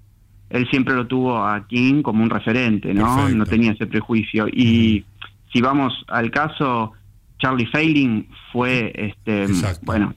él 0.51 0.67
siempre 0.71 0.95
lo 0.95 1.07
tuvo 1.07 1.39
a 1.39 1.67
King 1.69 2.03
como 2.03 2.23
un 2.25 2.31
referente, 2.31 2.93
¿no? 2.93 3.15
Perfecto. 3.15 3.37
No 3.39 3.47
tenía 3.47 3.73
ese 3.73 3.87
prejuicio. 3.87 4.47
Y 4.49 5.05
si 5.53 5.61
vamos 5.61 6.05
al 6.09 6.31
caso, 6.33 6.93
Charlie 7.39 7.67
Failing 7.67 8.29
fue, 8.53 8.93
este, 8.95 9.47
bueno, 9.83 10.15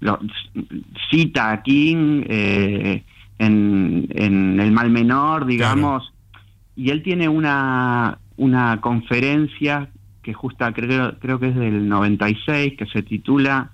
lo, 0.00 0.18
cita 1.10 1.52
a 1.52 1.62
King 1.62 2.24
eh, 2.28 3.04
en, 3.38 4.06
en, 4.10 4.60
El 4.60 4.72
Mal 4.72 4.90
Menor, 4.90 5.46
digamos, 5.46 6.12
y 6.76 6.90
él 6.90 7.02
tiene 7.02 7.28
una, 7.28 8.18
una 8.36 8.80
conferencia 8.80 9.88
que 10.22 10.34
justa 10.34 10.72
creo, 10.72 11.18
creo 11.18 11.40
que 11.40 11.48
es 11.48 11.56
del 11.56 11.88
96, 11.88 12.74
que 12.76 12.86
se 12.86 13.02
titula 13.02 13.72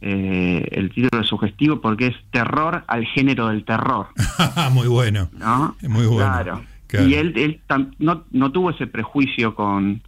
eh, 0.00 0.68
el 0.72 0.90
título 0.90 1.22
es 1.22 1.28
sugestivo 1.28 1.80
porque 1.80 2.08
es 2.08 2.16
terror 2.30 2.84
al 2.86 3.04
género 3.06 3.48
del 3.48 3.64
terror. 3.64 4.08
Muy 4.72 4.88
bueno. 4.88 5.28
¿No? 5.32 5.74
Muy 5.82 6.06
bueno. 6.06 6.62
Claro. 6.86 7.08
Y 7.08 7.14
él, 7.14 7.32
él 7.36 7.60
no, 7.98 8.24
no, 8.30 8.52
tuvo 8.52 8.70
ese 8.70 8.86
prejuicio 8.86 9.54
con, 9.54 10.02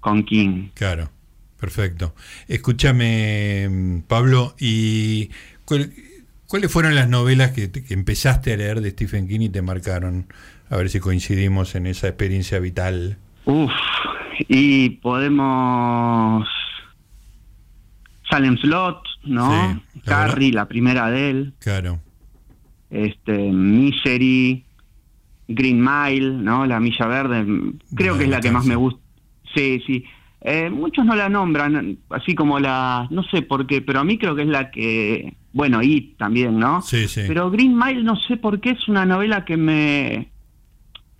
con 0.00 0.24
King. 0.24 0.70
Claro, 0.74 1.08
perfecto. 1.58 2.14
Escúchame, 2.48 4.02
Pablo, 4.08 4.54
¿y 4.58 5.30
cuáles 5.64 6.70
fueron 6.70 6.94
las 6.94 7.08
novelas 7.08 7.52
que, 7.52 7.70
que, 7.70 7.94
empezaste 7.94 8.52
a 8.52 8.56
leer 8.56 8.80
de 8.80 8.90
Stephen 8.90 9.28
King 9.28 9.40
y 9.40 9.48
te 9.48 9.62
marcaron? 9.62 10.26
A 10.68 10.76
ver 10.76 10.90
si 10.90 11.00
coincidimos 11.00 11.74
en 11.74 11.86
esa 11.86 12.08
experiencia 12.08 12.58
vital. 12.58 13.18
Uf, 13.44 13.70
y 14.48 14.90
podemos 14.90 16.48
Salem 18.28 18.56
Slot, 18.58 19.02
¿no? 19.24 19.82
Carrie, 20.04 20.52
la 20.52 20.66
primera 20.66 21.10
de 21.10 21.30
él. 21.30 21.54
Claro. 21.60 22.00
Este, 22.90 23.32
Misery, 23.32 24.64
Green 25.48 25.80
Mile, 25.80 26.30
¿no? 26.30 26.66
La 26.66 26.80
Milla 26.80 27.06
Verde, 27.06 27.46
creo 27.94 28.18
que 28.18 28.24
es 28.24 28.30
la 28.30 28.40
que 28.40 28.50
más 28.50 28.64
me 28.64 28.76
gusta. 28.76 29.00
Sí, 29.54 29.82
sí. 29.86 30.04
Eh, 30.48 30.70
muchos 30.70 31.04
no 31.04 31.16
la 31.16 31.28
nombran, 31.28 31.98
así 32.08 32.36
como 32.36 32.60
la, 32.60 33.08
no 33.10 33.24
sé 33.24 33.42
por 33.42 33.66
qué, 33.66 33.82
pero 33.82 33.98
a 33.98 34.04
mí 34.04 34.16
creo 34.16 34.36
que 34.36 34.42
es 34.42 34.48
la 34.48 34.70
que, 34.70 35.34
bueno, 35.52 35.82
y 35.82 36.14
también, 36.16 36.56
¿no? 36.56 36.82
Sí, 36.82 37.08
sí. 37.08 37.22
Pero 37.26 37.50
Green 37.50 37.76
Mile 37.76 38.04
no 38.04 38.14
sé 38.14 38.36
por 38.36 38.60
qué 38.60 38.70
es 38.70 38.86
una 38.86 39.04
novela 39.04 39.44
que 39.44 39.56
me, 39.56 40.30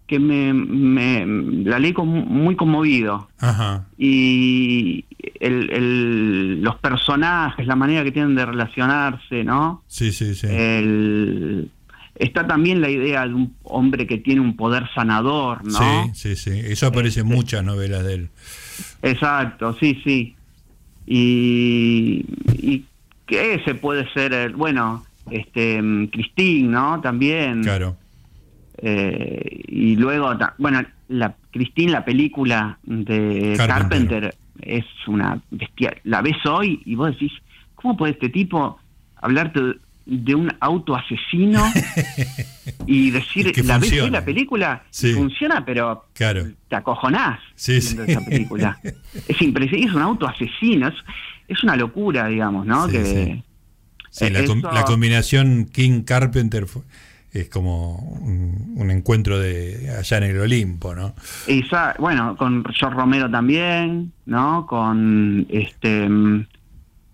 que 0.06 0.20
me, 0.20 0.54
me 0.54 1.26
la 1.68 1.80
leí 1.80 1.92
muy 1.92 2.54
conmovido. 2.54 3.28
Ajá. 3.40 3.88
Y 3.98 5.06
el, 5.40 5.70
el, 5.70 6.62
los 6.62 6.76
personajes, 6.76 7.66
la 7.66 7.74
manera 7.74 8.04
que 8.04 8.12
tienen 8.12 8.36
de 8.36 8.46
relacionarse, 8.46 9.42
¿no? 9.42 9.82
Sí, 9.88 10.12
sí, 10.12 10.36
sí. 10.36 10.46
El, 10.48 11.68
está 12.18 12.46
también 12.46 12.80
la 12.80 12.90
idea 12.90 13.26
de 13.26 13.34
un 13.34 13.54
hombre 13.62 14.06
que 14.06 14.18
tiene 14.18 14.40
un 14.40 14.56
poder 14.56 14.88
sanador, 14.94 15.64
¿no? 15.64 15.78
Sí, 16.14 16.34
sí, 16.34 16.36
sí. 16.36 16.60
Eso 16.64 16.86
aparece 16.86 17.20
en 17.20 17.26
este, 17.26 17.36
muchas 17.36 17.64
novelas 17.64 18.04
de 18.04 18.14
él. 18.14 18.28
Exacto, 19.02 19.76
sí, 19.78 20.00
sí. 20.02 20.34
Y, 21.06 22.24
y 22.52 22.84
que 23.26 23.54
ese 23.54 23.74
puede 23.74 24.10
ser, 24.12 24.52
bueno, 24.52 25.04
este, 25.30 25.80
Christine, 26.10 26.68
¿no? 26.68 27.00
También. 27.00 27.62
Claro. 27.62 27.96
Eh, 28.78 29.62
y 29.68 29.96
luego, 29.96 30.30
bueno, 30.58 30.82
la 31.08 31.34
Christine, 31.50 31.92
la 31.92 32.04
película 32.04 32.78
de 32.84 33.54
Carpenter. 33.56 34.34
es 34.60 34.84
una 35.06 35.40
bestia. 35.50 35.96
La 36.04 36.22
ves 36.22 36.44
hoy 36.46 36.82
y 36.84 36.94
vos 36.94 37.10
decís, 37.12 37.32
¿cómo 37.74 37.96
puede 37.96 38.12
este 38.12 38.28
tipo 38.28 38.78
hablarte 39.16 39.60
de 40.06 40.34
un 40.34 40.52
auto 40.60 40.94
asesino 40.94 41.64
y 42.86 43.10
decir, 43.10 43.52
la 43.64 43.78
ves 43.78 43.92
hoy 43.92 44.10
la 44.10 44.24
película? 44.24 44.84
Funciona, 44.92 45.64
pero 45.64 46.06
te 46.14 46.76
acojonás 46.76 47.40
sí, 47.56 47.76
esa 47.76 48.20
película. 48.24 48.78
es 49.28 49.42
impresionante, 49.42 49.88
es 49.88 49.94
un 49.94 50.02
auto 50.02 50.26
asesino, 50.26 50.92
es, 51.48 51.62
una 51.64 51.76
locura, 51.76 52.28
digamos, 52.28 52.64
¿no? 52.66 52.86
que, 52.86 53.42
la, 54.20 54.72
la, 54.72 54.84
combinación 54.84 55.66
King 55.66 56.02
Carpenter 56.02 56.66
es 57.32 57.48
como 57.48 57.96
un, 57.96 58.90
encuentro 58.90 59.38
de 59.38 59.90
allá 59.98 60.18
en 60.18 60.24
el 60.24 60.38
Olimpo, 60.38 60.94
¿no? 60.94 61.14
bueno, 61.98 62.36
con 62.36 62.64
George 62.64 62.96
Romero 62.96 63.30
también, 63.30 64.12
¿no? 64.24 64.66
Con 64.66 65.46
este 65.50 66.08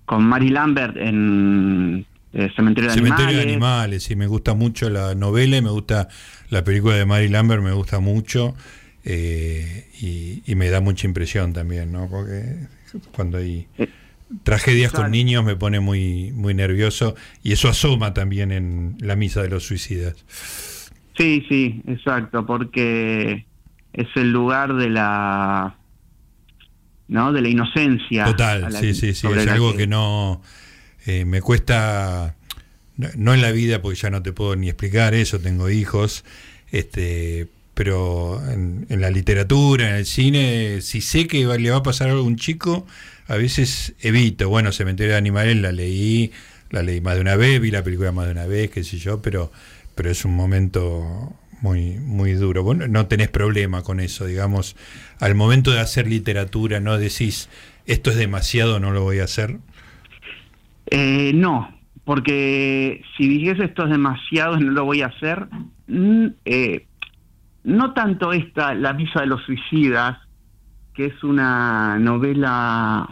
con 0.04 0.24
Mary 0.24 0.50
Lambert 0.50 0.96
en 0.96 2.04
eh, 2.32 2.50
Cementerio 2.56 2.90
de 2.90 2.96
Cementerio 2.96 3.36
de 3.36 3.42
Animales, 3.42 4.04
sí, 4.04 4.16
me 4.16 4.26
gusta 4.26 4.54
mucho 4.54 4.88
la 4.90 5.14
novela 5.14 5.56
y 5.56 5.62
me 5.62 5.70
gusta 5.70 6.08
la 6.50 6.64
película 6.64 6.96
de 6.96 7.04
Mary 7.04 7.28
Lambert, 7.28 7.62
me 7.62 7.72
gusta 7.72 8.00
mucho 8.00 8.54
eh, 9.04 9.88
y, 10.46 10.54
me 10.54 10.70
da 10.70 10.80
mucha 10.80 11.06
impresión 11.06 11.52
también, 11.52 11.92
¿no? 11.92 12.08
Porque 12.08 12.68
cuando 13.12 13.38
hay... 13.38 13.66
Eh, 13.78 13.88
tragedias 14.44 14.92
con 14.92 15.10
niños 15.10 15.44
me 15.44 15.56
pone 15.56 15.80
muy, 15.80 16.32
muy 16.32 16.54
nervioso 16.54 17.14
y 17.42 17.52
eso 17.52 17.68
asoma 17.68 18.14
también 18.14 18.50
en 18.50 18.96
la 19.00 19.14
misa 19.14 19.42
de 19.42 19.48
los 19.48 19.64
suicidas. 19.64 20.24
Sí, 21.18 21.44
sí, 21.50 21.82
exacto, 21.86 22.46
porque 22.46 23.44
es 23.92 24.08
el 24.14 24.32
lugar 24.32 24.74
de 24.74 24.88
la 24.88 25.76
¿no? 27.08 27.32
de 27.32 27.42
la 27.42 27.48
inocencia. 27.48 28.24
Total, 28.24 28.72
sí, 28.72 28.94
sí, 28.94 29.14
sí, 29.14 29.26
es 29.26 29.46
algo 29.48 29.76
que, 29.76 29.86
no 29.86 30.40
eh, 31.06 31.24
me 31.24 31.40
cuesta 31.40 32.36
no, 32.96 33.34
en 33.34 33.42
la 33.42 33.52
vida 33.52 33.82
porque 33.82 33.98
ya 33.98 34.10
no 34.10 34.22
te 34.22 34.32
puedo 34.32 34.56
ni 34.56 34.68
explicar 34.68 35.14
eso, 35.14 35.40
tengo 35.40 35.70
hijos, 35.70 36.24
este 36.70 37.48
pero 37.74 38.42
en, 38.50 38.86
la 38.90 39.10
literatura, 39.10 39.88
en 39.88 39.94
el 39.96 40.06
cine, 40.06 40.82
si 40.82 41.00
sé 41.00 41.26
que 41.26 41.46
le 41.46 41.70
va 41.70 41.78
a 41.78 41.82
pasar 41.82 42.10
algo 42.10 42.20
a 42.20 42.24
un 42.26 42.36
chico, 42.36 42.86
a 43.28 43.36
veces 43.36 43.94
evito, 44.00 44.50
bueno, 44.50 44.72
Cementerio 44.72 45.12
de 45.12 45.18
Animales 45.18 45.56
la 45.56 45.72
leí, 45.72 46.32
la 46.70 46.82
leí 46.82 47.00
más 47.00 47.14
de 47.14 47.22
una 47.22 47.34
vez, 47.34 47.60
vi 47.60 47.70
la 47.70 47.82
película 47.82 48.12
más 48.12 48.26
de 48.26 48.32
una 48.32 48.46
vez, 48.46 48.70
qué 48.70 48.84
sé 48.84 48.98
yo, 48.98 49.22
pero, 49.22 49.50
pero 49.94 50.10
es 50.10 50.24
un 50.26 50.36
momento 50.36 51.34
muy, 51.62 51.92
muy 51.98 52.34
duro. 52.34 52.62
Bueno, 52.62 52.88
no 52.88 53.06
tenés 53.06 53.30
problema 53.30 53.82
con 53.82 54.00
eso, 54.00 54.26
digamos, 54.26 54.76
al 55.18 55.34
momento 55.34 55.70
de 55.70 55.80
hacer 55.80 56.06
literatura, 56.06 56.78
¿no 56.80 56.98
decís, 56.98 57.48
esto 57.86 58.10
es 58.10 58.16
demasiado, 58.16 58.80
no 58.80 58.90
lo 58.90 59.02
voy 59.02 59.20
a 59.20 59.24
hacer? 59.24 59.56
Eh, 60.94 61.32
no, 61.34 61.74
porque 62.04 63.02
si 63.16 63.26
dijese 63.26 63.64
esto 63.64 63.84
es 63.84 63.90
demasiado, 63.90 64.56
no 64.60 64.72
lo 64.72 64.84
voy 64.84 65.00
a 65.00 65.06
hacer, 65.06 65.48
eh, 66.44 66.86
no 67.64 67.94
tanto 67.94 68.32
esta, 68.32 68.74
La 68.74 68.92
Misa 68.92 69.20
de 69.20 69.26
los 69.26 69.42
Suicidas, 69.44 70.18
que 70.94 71.06
es 71.06 71.24
una 71.24 71.98
novela 71.98 73.08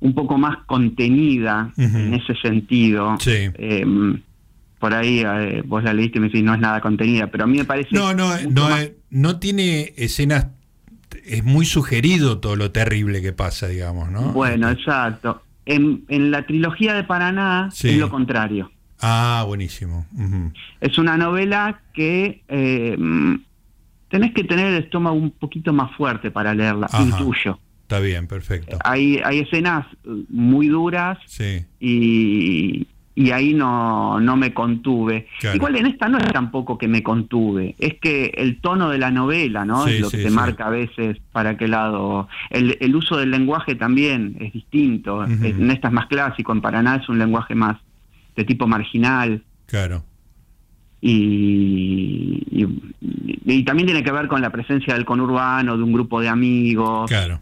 un 0.00 0.14
poco 0.14 0.38
más 0.38 0.64
contenida 0.64 1.74
en 1.76 2.14
ese 2.14 2.34
sentido. 2.36 3.18
Em, 3.26 4.22
por 4.78 4.94
ahí 4.94 5.20
eh, 5.20 5.62
vos 5.66 5.84
la 5.84 5.92
leíste 5.92 6.16
y 6.16 6.20
me 6.22 6.28
decís 6.28 6.42
no 6.42 6.54
es 6.54 6.60
nada 6.60 6.80
contenida, 6.80 7.26
pero 7.26 7.44
a 7.44 7.46
mí 7.46 7.58
me 7.58 7.66
parece... 7.66 7.90
No, 7.92 8.14
no, 8.14 8.30
no, 8.48 8.68
no 9.10 9.38
tiene 9.38 9.92
escenas, 9.98 10.46
es 11.26 11.44
muy 11.44 11.66
sugerido 11.66 12.38
todo 12.38 12.56
lo 12.56 12.70
terrible 12.70 13.20
que 13.20 13.34
pasa, 13.34 13.66
digamos, 13.66 14.10
¿no? 14.10 14.32
Bueno, 14.32 14.70
exacto. 14.70 15.42
En, 15.66 16.04
en 16.08 16.30
la 16.30 16.46
trilogía 16.46 16.94
de 16.94 17.04
Paraná 17.04 17.68
es 17.70 17.96
lo 17.96 18.10
contrario. 18.10 18.70
Ah, 19.00 19.44
buenísimo. 19.46 20.06
Es 20.80 20.98
una 20.98 21.16
novela 21.16 21.80
que 21.94 22.42
eh, 22.48 22.96
tenés 24.08 24.34
que 24.34 24.44
tener 24.44 24.66
el 24.66 24.84
estómago 24.84 25.16
un 25.16 25.30
poquito 25.30 25.72
más 25.72 25.94
fuerte 25.96 26.30
para 26.30 26.54
leerla, 26.54 26.88
intuyo. 27.00 27.58
Está 27.82 27.98
bien, 27.98 28.26
perfecto. 28.26 28.78
Hay, 28.84 29.20
hay 29.24 29.40
escenas 29.40 29.86
muy 30.28 30.68
duras 30.68 31.18
y, 31.80 32.86
y 33.14 33.32
ahí 33.32 33.54
no, 33.54 34.20
no 34.20 34.36
me 34.36 34.54
contuve. 34.54 35.26
Igual 35.54 35.76
en 35.76 35.86
esta 35.86 36.08
no 36.08 36.18
es 36.18 36.32
tampoco 36.32 36.78
que 36.78 36.88
me 36.88 37.02
contuve, 37.02 37.74
es 37.78 37.94
que 38.00 38.32
el 38.36 38.60
tono 38.60 38.88
de 38.90 38.98
la 38.98 39.10
novela, 39.10 39.64
¿no? 39.64 39.86
es 39.86 40.00
lo 40.00 40.10
que 40.10 40.18
te 40.18 40.30
marca 40.30 40.66
a 40.66 40.70
veces 40.70 41.18
para 41.32 41.56
qué 41.56 41.68
lado. 41.68 42.28
El, 42.50 42.78
el 42.80 42.94
uso 42.96 43.16
del 43.16 43.30
lenguaje 43.30 43.74
también 43.74 44.36
es 44.40 44.52
distinto. 44.52 45.24
En 45.24 45.70
esta 45.70 45.88
es 45.88 45.94
más 45.94 46.06
clásico, 46.06 46.52
en 46.52 46.60
Paraná 46.60 46.96
es 46.96 47.08
un 47.08 47.18
lenguaje 47.18 47.54
más 47.54 47.76
de 48.36 48.44
tipo 48.44 48.66
marginal. 48.66 49.42
Claro. 49.66 50.04
Y, 51.02 52.44
y, 52.50 53.64
también 53.64 53.86
tiene 53.86 54.02
que 54.02 54.12
ver 54.12 54.28
con 54.28 54.42
la 54.42 54.50
presencia 54.50 54.94
del 54.94 55.04
conurbano, 55.04 55.76
de 55.76 55.82
un 55.82 55.92
grupo 55.92 56.20
de 56.20 56.28
amigos. 56.28 57.08
Claro. 57.08 57.40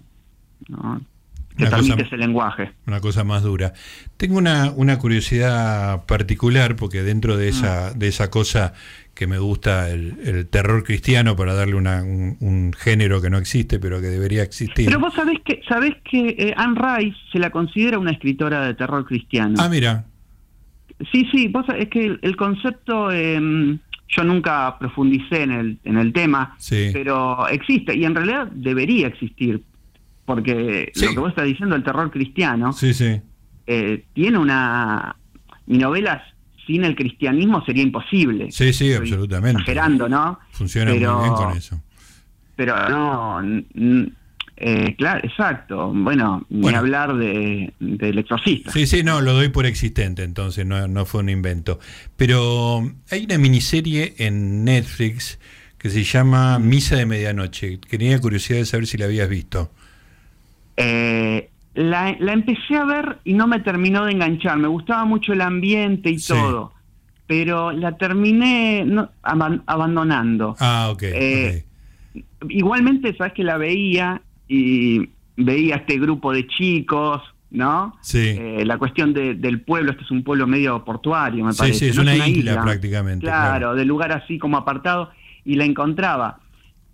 Que 1.59 1.67
permite 1.67 2.03
ese 2.03 2.17
lenguaje. 2.17 2.71
Una 2.87 3.01
cosa 3.01 3.25
más 3.25 3.43
dura. 3.43 3.73
Tengo 4.17 4.39
una, 4.39 4.71
una 4.71 4.99
curiosidad 4.99 6.07
particular, 6.07 6.77
porque 6.77 7.03
dentro 7.03 7.37
de 7.37 7.49
esa, 7.49 7.93
mm. 7.95 7.99
de 7.99 8.09
esa 8.09 8.31
cosa 8.31 8.75
que 9.19 9.27
me 9.27 9.39
gusta 9.39 9.91
el, 9.91 10.47
terror 10.49 10.85
cristiano 10.85 11.35
para 11.35 11.53
darle 11.53 11.75
una, 11.75 12.05
un, 12.05 12.73
género 12.73 13.21
que 13.21 13.31
no 13.31 13.39
existe, 13.39 13.81
pero 13.81 14.01
que 14.01 14.07
debería 14.07 14.45
existir. 14.45 14.87
Pero 14.87 15.01
vos 15.01 15.13
sabés 15.13 15.41
que, 15.45 15.61
sabés 15.69 15.97
que 16.09 16.37
eh, 16.39 16.55
Anne 16.57 16.81
Rice 16.81 17.17
se 17.33 17.41
la 17.41 17.51
considera 17.51 17.99
una 17.99 18.13
escritora 18.13 18.65
de 18.65 18.75
terror 18.75 19.05
cristiano. 19.05 19.57
Ah, 19.59 19.69
mira. 19.69 20.05
Sí, 21.11 21.27
sí, 21.33 21.49
vos 21.49 21.67
es 21.77 21.89
que 21.89 22.17
el, 22.23 22.37
concepto, 22.37 23.11
em, 23.11 23.81
yo 24.07 24.23
nunca 24.23 24.79
profundicé 24.79 25.43
en 25.43 25.51
el, 25.51 25.79
en 25.83 25.99
el 25.99 26.13
tema, 26.13 26.57
pero 26.93 27.49
existe 27.49 27.97
y 27.97 28.05
en 28.05 28.15
realidad 28.15 28.47
debería 28.53 29.09
existir. 29.09 29.65
Porque 30.29 30.93
Sí. 30.95 31.07
lo 31.07 31.11
que 31.13 31.19
vos 31.21 31.29
estás 31.31 31.47
diciendo, 31.47 31.75
el 31.75 31.83
terror 31.83 32.11
cristiano, 32.13 32.73
Sí, 32.75 32.93
sí. 32.95 33.21
eh, 33.67 34.05
tiene 34.13 34.39
una... 34.39 35.17
Mi 35.67 35.79
novela 35.79 36.23
sin 36.67 36.85
el 36.85 36.95
cristianismo 36.95 37.65
sería 37.65 37.83
imposible. 37.83 38.53
Sí, 38.53 38.73
sí, 38.75 38.91
Estoy 38.93 38.93
absolutamente. 38.95 39.63
Exagerando, 39.63 40.07
¿no? 40.09 40.39
Funciona 40.53 40.93
Pero- 40.93 41.15
muy 41.15 41.23
bien 41.25 41.35
con 41.35 41.57
eso. 41.57 41.83
Pero 42.57 42.89
no, 42.91 43.41
eh, 44.57 44.95
claro, 44.99 45.21
exacto. 45.25 45.93
Bueno, 45.95 46.45
ni 46.51 46.61
Bueno. 46.63 46.79
hablar 46.79 47.17
de, 47.17 47.73
del 47.79 48.19
exorcista. 48.19 48.71
Sí, 48.73 48.87
sí, 48.87 49.03
no, 49.05 49.21
lo 49.21 49.33
doy 49.33 49.49
por 49.51 49.65
existente, 49.67 50.25
entonces 50.25 50.67
no, 50.67 50.89
no 50.89 51.05
fue 51.07 51.21
un 51.23 51.29
invento. 51.31 51.79
Pero 52.17 52.83
hay 53.11 53.25
una 53.25 53.39
miniserie 53.39 54.15
en 54.19 54.65
Netflix 54.65 55.39
que 55.79 55.91
se 55.91 56.03
llama 56.03 56.59
Misa 56.59 56.97
de 56.97 57.07
Medianoche. 57.07 57.79
Tenía 57.89 58.19
curiosidad 58.21 58.59
de 58.59 58.67
saber 58.67 58.87
si 58.89 58.99
la 58.99 59.05
habías 59.05 59.29
visto. 59.29 59.73
Eh, 60.81 61.51
la, 61.75 62.17
la 62.21 62.33
empecé 62.33 62.77
a 62.77 62.85
ver 62.85 63.19
y 63.25 63.35
no 63.35 63.47
me 63.47 63.61
terminó 63.61 64.05
de 64.05 64.13
enganchar. 64.13 64.57
Me 64.59 64.69
gustaba 64.69 65.05
mucho 65.05 65.33
el 65.33 65.41
ambiente 65.41 66.11
y 66.11 66.19
Sí. 66.19 66.33
todo. 66.33 66.73
Pero 67.27 67.73
la 67.73 67.97
terminé 67.97 68.85
no, 68.87 69.11
aban- 69.23 69.63
abandonando. 69.67 70.57
Ah, 70.61 70.89
ok. 70.93 71.03
Eh, 71.03 71.65
Igualmente, 72.49 73.15
sabes 73.17 73.33
que 73.33 73.45
la 73.45 73.57
veía 73.59 74.23
y 74.49 75.09
veía 75.37 75.77
este 75.77 75.99
grupo 75.99 76.33
de 76.33 76.47
chicos, 76.47 77.21
¿no? 77.51 77.97
Sí. 78.01 78.35
Eh, 78.39 78.63
la 78.65 78.79
cuestión 78.79 79.13
de- 79.13 79.35
del 79.35 79.61
pueblo, 79.61 79.91
este 79.93 80.05
es 80.05 80.11
un 80.11 80.23
pueblo 80.23 80.47
medio 80.47 80.85
portuario, 80.85 81.45
me 81.45 81.53
Sí, 81.53 81.59
parece. 81.59 81.79
sí, 81.79 81.87
es 81.91 81.97
¿no? 81.97 82.03
una 82.03 82.27
isla 82.29 82.63
prácticamente, 82.63 83.27
Claro, 83.27 83.49
claro. 83.59 83.75
de 83.75 83.85
lugar 83.85 84.13
así 84.13 84.39
como 84.39 84.57
apartado, 84.57 85.11
y 85.45 85.57
la 85.57 85.65
encontraba. 85.65 86.39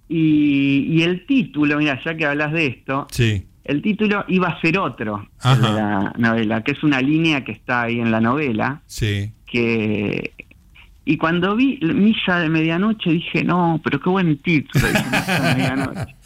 Y, 0.09 0.87
y 0.91 1.03
el 1.03 1.27
título, 1.27 1.79
mira, 1.79 1.99
ya 2.05 2.17
que 2.17 2.27
hablas 2.27 2.53
de 2.53 2.67
esto, 2.67 3.01
ok. 3.01 3.13
Sí. 3.13 3.45
El 3.65 3.81
título 3.83 4.25
iba 4.29 4.49
a 4.49 4.61
ser 4.61 4.79
otro 4.79 5.27
de 5.43 5.59
la 5.73 6.13
novela, 6.19 6.63
que 6.63 6.73
es 6.73 6.83
una 6.83 7.01
línea 7.01 7.45
que 7.45 7.53
está 7.53 7.83
ahí 7.83 7.99
en 8.01 8.11
la 8.11 8.21
novela, 8.21 8.83
Sí. 8.87 9.33
que 9.47 10.33
y 11.07 11.19
cuando 11.19 11.55
vi 11.55 11.79
Misa 11.83 12.39
de 12.41 12.49
Medianoche 12.49 13.11
dije, 13.11 13.45
no, 13.45 13.79
pero 13.85 14.01
qué 14.01 14.09
buen 14.09 14.39
título, 14.39 14.87
dije, 14.89 15.05
Misa 15.05 15.41
de 15.49 15.55
Medianoche. 15.55 16.15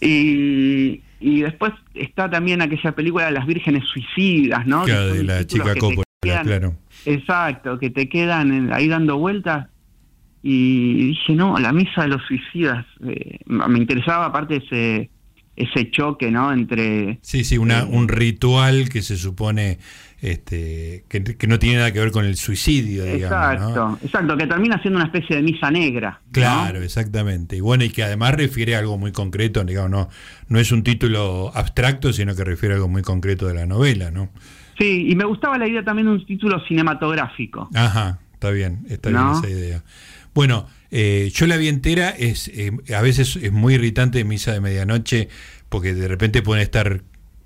Y, 0.00 1.00
y 1.20 1.40
después 1.40 1.72
está 1.94 2.28
también 2.28 2.60
aquella 2.62 2.92
película 2.92 3.30
Las 3.30 3.46
Vírgenes 3.46 3.84
Suicidas, 3.86 4.66
¿no? 4.66 4.84
Claro, 4.84 5.14
de 5.14 5.24
la 5.24 5.46
chica 5.46 5.74
Coppola, 5.74 6.04
quedan- 6.22 6.44
claro. 6.46 6.74
Exacto, 7.06 7.78
que 7.78 7.88
te 7.90 8.08
quedan 8.08 8.52
en- 8.52 8.72
ahí 8.72 8.88
dando 8.88 9.16
vueltas. 9.18 9.68
Y 10.42 11.08
dije, 11.08 11.34
no, 11.34 11.58
la 11.58 11.72
Misa 11.72 12.02
de 12.02 12.08
los 12.08 12.22
Suicidas. 12.26 12.84
eh, 13.06 13.38
me 13.46 13.78
interesaba 13.78 14.26
aparte 14.26 14.56
ese 14.56 15.10
ese 15.62 15.90
choque, 15.90 16.30
¿no? 16.30 16.52
Entre... 16.52 17.18
Sí, 17.22 17.44
sí, 17.44 17.58
una, 17.58 17.80
Eh, 17.80 17.88
un 17.90 18.08
ritual 18.08 18.88
que 18.88 19.02
se 19.02 19.16
supone 19.16 19.78
este, 20.20 21.04
que, 21.08 21.24
que 21.24 21.46
no 21.46 21.58
tiene 21.58 21.78
nada 21.78 21.92
que 21.92 21.98
ver 21.98 22.10
con 22.10 22.24
el 22.24 22.36
suicidio, 22.36 23.04
digamos. 23.04 23.52
Exacto, 23.52 23.88
¿no? 23.88 23.98
exacto, 24.02 24.36
que 24.36 24.46
termina 24.46 24.80
siendo 24.82 24.98
una 24.98 25.06
especie 25.06 25.36
de 25.36 25.42
misa 25.42 25.70
negra. 25.70 26.20
¿no? 26.26 26.32
Claro, 26.32 26.82
exactamente. 26.82 27.56
Y 27.56 27.60
bueno, 27.60 27.84
y 27.84 27.90
que 27.90 28.02
además 28.02 28.34
refiere 28.34 28.76
a 28.76 28.80
algo 28.80 28.98
muy 28.98 29.12
concreto, 29.12 29.64
digamos, 29.64 29.90
no, 29.90 30.08
no 30.48 30.58
es 30.58 30.72
un 30.72 30.82
título 30.82 31.50
abstracto, 31.54 32.12
sino 32.12 32.34
que 32.34 32.44
refiere 32.44 32.74
a 32.74 32.76
algo 32.76 32.88
muy 32.88 33.02
concreto 33.02 33.46
de 33.46 33.54
la 33.54 33.66
novela, 33.66 34.10
¿no? 34.10 34.30
Sí, 34.78 35.06
y 35.10 35.14
me 35.14 35.24
gustaba 35.24 35.58
la 35.58 35.68
idea 35.68 35.84
también 35.84 36.06
de 36.06 36.12
un 36.12 36.26
título 36.26 36.60
cinematográfico. 36.66 37.68
Ajá, 37.74 38.18
está 38.34 38.50
bien, 38.50 38.84
está 38.88 39.10
¿No? 39.10 39.32
bien 39.32 39.44
esa 39.44 39.50
idea. 39.50 39.82
Bueno, 40.34 40.66
eh, 40.90 41.30
yo 41.34 41.46
la 41.46 41.56
vi 41.56 41.68
entera, 41.68 42.10
es 42.10 42.48
eh, 42.48 42.72
a 42.94 43.00
veces 43.00 43.36
es 43.36 43.52
muy 43.52 43.74
irritante 43.74 44.24
misa 44.24 44.52
de 44.52 44.60
medianoche, 44.60 45.28
porque 45.68 45.94
de 45.94 46.08
repente 46.08 46.42
pueden 46.42 46.62
estar 46.62 47.02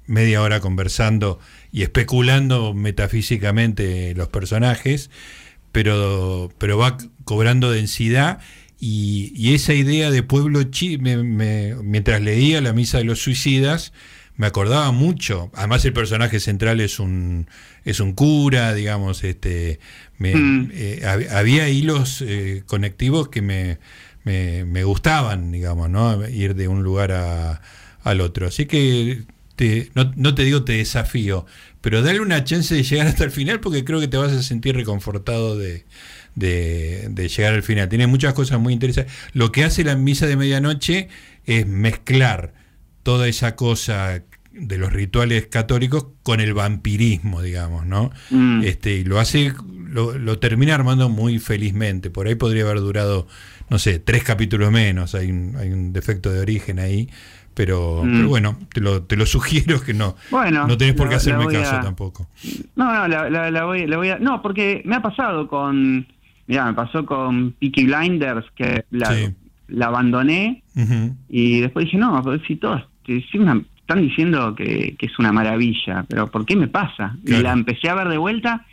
media 0.06 0.42
hora 0.42 0.60
conversando 0.60 1.38
y 1.72 1.82
especulando 1.82 2.74
metafísicamente 2.74 4.14
los 4.14 4.28
personajes, 4.28 5.10
pero, 5.72 6.52
pero 6.58 6.78
va 6.78 6.98
cobrando 7.24 7.70
densidad 7.70 8.38
y, 8.78 9.32
esa 9.54 9.72
idea 9.74 10.10
de 10.10 10.22
pueblo 10.22 10.62
chi 10.64 10.98
me- 10.98 11.22
me- 11.22 11.74
mientras 11.82 12.20
leía 12.20 12.60
la 12.60 12.72
misa 12.72 12.98
de 12.98 13.04
los 13.04 13.20
suicidas, 13.20 13.92
me 14.36 14.46
acordaba 14.46 14.90
mucho. 14.92 15.50
Además 15.54 15.84
el 15.84 15.92
personaje 15.92 16.40
central 16.40 16.80
es 16.80 16.98
un 16.98 17.46
es 17.84 18.00
un 18.00 18.12
cura, 18.14 18.74
digamos, 18.74 19.24
este 19.24 19.78
me- 20.18 20.34
Mm. 20.34 20.70
eh, 20.74 21.00
hab- 21.04 21.30
había 21.30 21.68
hilos 21.68 22.22
eh, 22.26 22.62
conectivos 22.66 23.28
que 23.28 23.42
me, 23.42 23.78
me, 24.24 24.64
me 24.64 24.84
gustaban, 24.84 25.52
digamos, 25.52 25.90
¿no? 25.90 26.26
Ir 26.28 26.54
de 26.54 26.66
un 26.68 26.82
lugar 26.82 27.12
a, 27.12 27.60
al 28.02 28.20
otro. 28.20 28.46
Así 28.48 28.66
que 28.66 29.22
te, 29.56 29.90
no, 29.94 30.12
no 30.16 30.34
te 30.34 30.42
digo 30.44 30.64
te 30.64 30.72
desafío, 30.74 31.46
pero 31.80 32.02
dale 32.02 32.20
una 32.20 32.42
chance 32.42 32.74
de 32.74 32.82
llegar 32.82 33.06
hasta 33.06 33.24
el 33.24 33.30
final 33.30 33.60
porque 33.60 33.84
creo 33.84 34.00
que 34.00 34.08
te 34.08 34.16
vas 34.16 34.32
a 34.32 34.42
sentir 34.42 34.74
reconfortado 34.74 35.56
de, 35.58 35.84
de, 36.34 37.06
de 37.10 37.28
llegar 37.28 37.54
al 37.54 37.62
final. 37.62 37.88
Tiene 37.88 38.06
muchas 38.06 38.34
cosas 38.34 38.58
muy 38.58 38.72
interesantes. 38.72 39.12
Lo 39.32 39.52
que 39.52 39.62
hace 39.64 39.84
la 39.84 39.94
misa 39.94 40.26
de 40.26 40.36
medianoche 40.36 41.08
es 41.46 41.66
mezclar 41.66 42.54
toda 43.04 43.28
esa 43.28 43.54
cosa 43.54 44.24
de 44.52 44.78
los 44.78 44.92
rituales 44.92 45.46
católicos 45.46 46.06
con 46.24 46.40
el 46.40 46.54
vampirismo, 46.54 47.40
digamos, 47.42 47.86
¿no? 47.86 48.10
Mm. 48.30 48.62
Este, 48.64 48.96
y 48.96 49.04
lo 49.04 49.18
hace, 49.20 49.52
lo, 49.88 50.18
lo 50.18 50.38
termina 50.38 50.74
armando 50.74 51.08
muy 51.08 51.38
felizmente. 51.38 52.10
Por 52.10 52.26
ahí 52.26 52.34
podría 52.34 52.64
haber 52.64 52.78
durado, 52.80 53.26
no 53.70 53.78
sé, 53.78 53.98
tres 54.00 54.22
capítulos 54.24 54.70
menos. 54.72 55.14
Hay 55.14 55.30
un, 55.30 55.54
hay 55.56 55.70
un 55.72 55.92
defecto 55.92 56.30
de 56.32 56.40
origen 56.40 56.78
ahí. 56.80 57.08
Pero, 57.52 58.02
Mm. 58.04 58.12
pero 58.16 58.28
bueno, 58.28 58.58
te 58.72 58.80
lo, 58.80 59.02
te 59.04 59.14
lo 59.16 59.26
sugiero 59.26 59.80
que 59.80 59.94
no. 59.94 60.16
Bueno, 60.30 60.66
no 60.66 60.76
tenés 60.76 60.94
por 60.94 61.06
qué 61.06 61.12
la- 61.14 61.16
hacerme 61.18 61.44
la 61.52 61.60
caso 61.60 61.76
a- 61.76 61.80
tampoco. 61.82 62.28
No, 62.74 62.92
no, 62.92 63.06
la, 63.30 63.50
la- 63.50 63.64
voy, 63.64 63.86
la 63.86 63.96
voy 63.96 64.08
a... 64.08 64.18
No, 64.18 64.42
porque 64.42 64.82
me 64.84 64.96
ha 64.96 65.02
pasado 65.02 65.46
con... 65.46 66.06
Mira, 66.48 66.66
me 66.66 66.74
pasó 66.74 67.06
con 67.06 67.52
Peaky 67.52 67.84
Blinders, 67.86 68.44
que 68.56 68.84
la, 68.90 69.14
Sí. 69.14 69.34
la 69.68 69.86
abandoné 69.86 70.62
y 71.28 71.60
después 71.60 71.86
dije, 71.86 71.96
no, 71.96 72.20
pero 72.24 72.38
si 72.44 72.56
una- 73.34 73.62
están 73.80 74.00
diciendo 74.02 74.54
que, 74.54 74.94
que 74.98 75.06
es 75.06 75.18
una 75.18 75.30
maravilla, 75.32 76.04
pero 76.08 76.30
¿por 76.30 76.46
qué 76.46 76.56
me 76.56 76.68
pasa? 76.68 77.16
Claro. 77.24 77.40
Y 77.40 77.42
la 77.44 77.52
empecé 77.52 77.88
a 77.90 77.94
ver 77.94 78.08
de 78.08 78.16
vuelta 78.16 78.64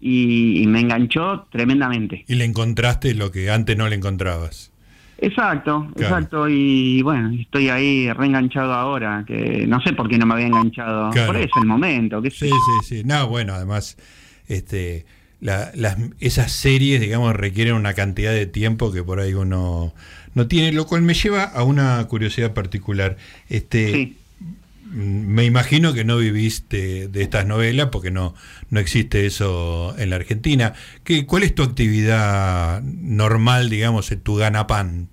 y, 0.00 0.62
y 0.62 0.66
me 0.66 0.80
enganchó 0.80 1.46
tremendamente. 1.50 2.24
Y 2.28 2.34
le 2.34 2.44
encontraste 2.44 3.14
lo 3.14 3.30
que 3.30 3.50
antes 3.50 3.76
no 3.76 3.88
le 3.88 3.96
encontrabas. 3.96 4.72
Exacto, 5.20 5.88
Claro. 5.96 6.14
exacto. 6.16 6.48
Y 6.48 7.02
bueno, 7.02 7.30
estoy 7.40 7.68
ahí 7.70 8.12
reenganchado 8.12 8.72
ahora, 8.72 9.24
que 9.26 9.66
no 9.66 9.80
sé 9.80 9.92
por 9.92 10.08
qué 10.08 10.16
no 10.18 10.26
me 10.26 10.34
había 10.34 10.46
enganchado. 10.46 11.10
Claro. 11.10 11.26
Por 11.28 11.36
ahí 11.36 11.44
es 11.44 11.50
el 11.60 11.66
momento, 11.66 12.22
qué 12.22 12.30
Sí, 12.30 12.48
sí, 12.48 12.84
sí. 12.98 13.02
No, 13.04 13.26
bueno, 13.28 13.54
además, 13.54 13.96
este, 14.46 15.06
la- 15.40 15.70
las, 15.74 15.96
esas 16.20 16.52
series, 16.52 17.00
digamos, 17.00 17.34
requieren 17.34 17.74
una 17.74 17.94
cantidad 17.94 18.32
de 18.32 18.46
tiempo 18.46 18.92
que 18.92 19.02
por 19.02 19.18
ahí 19.20 19.34
uno 19.34 19.92
no 20.38 20.46
tiene, 20.46 20.72
lo 20.72 20.86
cual 20.86 21.02
me 21.02 21.14
lleva 21.14 21.42
a 21.42 21.64
una 21.64 22.02
curiosidad 22.06 22.54
particular. 22.54 23.16
Este, 23.48 23.92
Sí. 23.92 24.16
mm, 24.86 25.34
Me 25.34 25.44
imagino 25.44 25.92
que 25.92 26.04
no 26.04 26.16
vivís 26.16 26.68
de, 26.68 27.10
estas 27.14 27.44
novelas 27.44 27.88
porque 27.90 28.10
no, 28.10 28.34
no 28.70 28.78
existe 28.80 29.26
eso 29.26 29.94
en 29.98 30.10
la 30.10 30.16
Argentina. 30.16 30.72
¿Qué, 31.04 31.26
¿Cuál 31.26 31.42
es 31.42 31.54
tu 31.54 31.62
actividad 31.64 32.80
normal, 32.82 33.68
digamos, 33.68 34.10
en 34.12 34.20
tu 34.20 34.36
ganapan, 34.36 35.08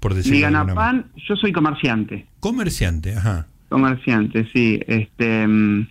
por 0.00 0.14
decirlo 0.14 0.36
Mi 0.36 0.42
ganapan, 0.42 1.06
yo 1.28 1.36
soy 1.36 1.52
comerciante. 1.52 2.26
Comerciante, 2.40 3.14
ajá. 3.14 3.46
Comerciante, 3.68 4.48
sí. 4.52 4.80
Este, 4.86 5.46
mm, 5.46 5.88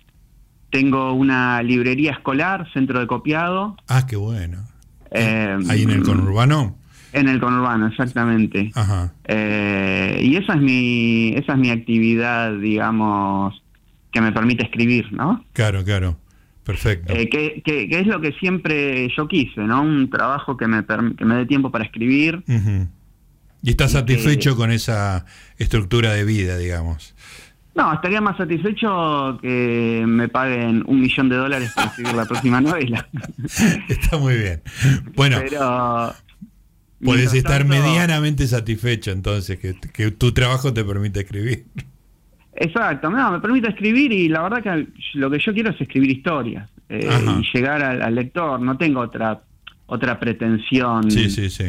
tengo 0.70 1.12
una 1.14 1.62
librería 1.62 2.10
escolar, 2.12 2.66
centro 2.72 2.98
de 3.00 3.06
copiado. 3.06 3.76
Ah, 3.88 4.06
qué 4.06 4.16
bueno. 4.16 4.66
eh, 5.12 5.56
Ahí 5.68 5.82
en 5.82 5.90
el 5.90 6.02
conurbano. 6.02 6.76
En 7.12 7.28
el 7.28 7.40
conurbano, 7.40 7.86
exactamente. 7.88 8.70
Ajá. 8.74 9.12
Eh, 9.24 10.20
y 10.22 10.36
esa 10.36 10.54
es 10.54 10.60
mi, 10.60 11.34
esa 11.36 11.52
es 11.52 11.58
mi 11.58 11.70
actividad, 11.70 12.52
digamos, 12.58 13.62
que 14.12 14.20
me 14.20 14.32
permite 14.32 14.64
escribir, 14.64 15.12
¿no? 15.12 15.44
Claro, 15.52 15.84
claro. 15.84 16.16
Perfecto. 16.64 17.12
Eh, 17.14 17.28
que, 17.28 17.62
que- 17.64 17.88
que 17.88 18.00
es 18.00 18.06
lo 18.06 18.20
que 18.20 18.32
siempre 18.32 19.08
yo 19.16 19.26
quise, 19.26 19.60
¿no? 19.62 19.82
Un 19.82 20.08
trabajo 20.10 20.56
que 20.56 20.66
me, 20.68 20.84
que 21.16 21.24
me 21.24 21.34
dé 21.36 21.46
tiempo 21.46 21.70
para 21.70 21.84
escribir. 21.84 22.44
Y 23.62 23.70
estás 23.70 23.90
y 23.92 23.94
que- 23.94 24.00
satisfecho 24.00 24.56
con 24.56 24.70
esa 24.70 25.24
estructura 25.58 26.12
de 26.12 26.24
vida, 26.24 26.56
digamos. 26.58 27.14
No, 27.74 27.92
estaría 27.94 28.20
más 28.20 28.36
satisfecho 28.36 29.38
que 29.40 30.04
me 30.06 30.28
paguen 30.28 30.82
un 30.86 31.00
millón 31.00 31.28
de 31.28 31.36
dólares 31.36 31.72
para 31.74 31.86
escribir 31.88 32.14
la 32.14 32.24
próxima 32.26 32.60
novela. 32.60 33.08
Está 33.88 34.18
muy 34.18 34.36
bien. 34.36 34.60
Bueno, 35.14 35.38
Pero. 35.48 36.12
Mientras 37.00 37.34
estar 37.34 37.58
tanto- 37.66 37.74
medianamente 37.74 38.46
satisfecho 38.46 39.10
entonces, 39.10 39.58
que, 39.58 39.74
que 39.92 40.10
tu 40.10 40.32
trabajo 40.32 40.72
te 40.72 40.84
permite 40.84 41.20
escribir. 41.20 41.64
Exacto, 42.54 43.08
no, 43.10 43.32
me 43.32 43.40
permite 43.40 43.68
escribir 43.68 44.12
y 44.12 44.28
la 44.28 44.42
verdad 44.42 44.62
que 44.62 44.86
lo 45.14 45.30
que 45.30 45.38
yo 45.38 45.52
quiero 45.54 45.70
es 45.70 45.80
escribir 45.80 46.10
historias 46.10 46.68
eh, 46.88 47.08
y 47.40 47.56
llegar 47.56 47.82
al, 47.82 48.02
al 48.02 48.14
lector. 48.14 48.60
No 48.60 48.76
tengo 48.76 49.00
otra 49.00 49.40
otra 49.86 50.20
pretensión 50.20 51.10
Sí, 51.10 51.30
sí, 51.30 51.48
sí. 51.50 51.64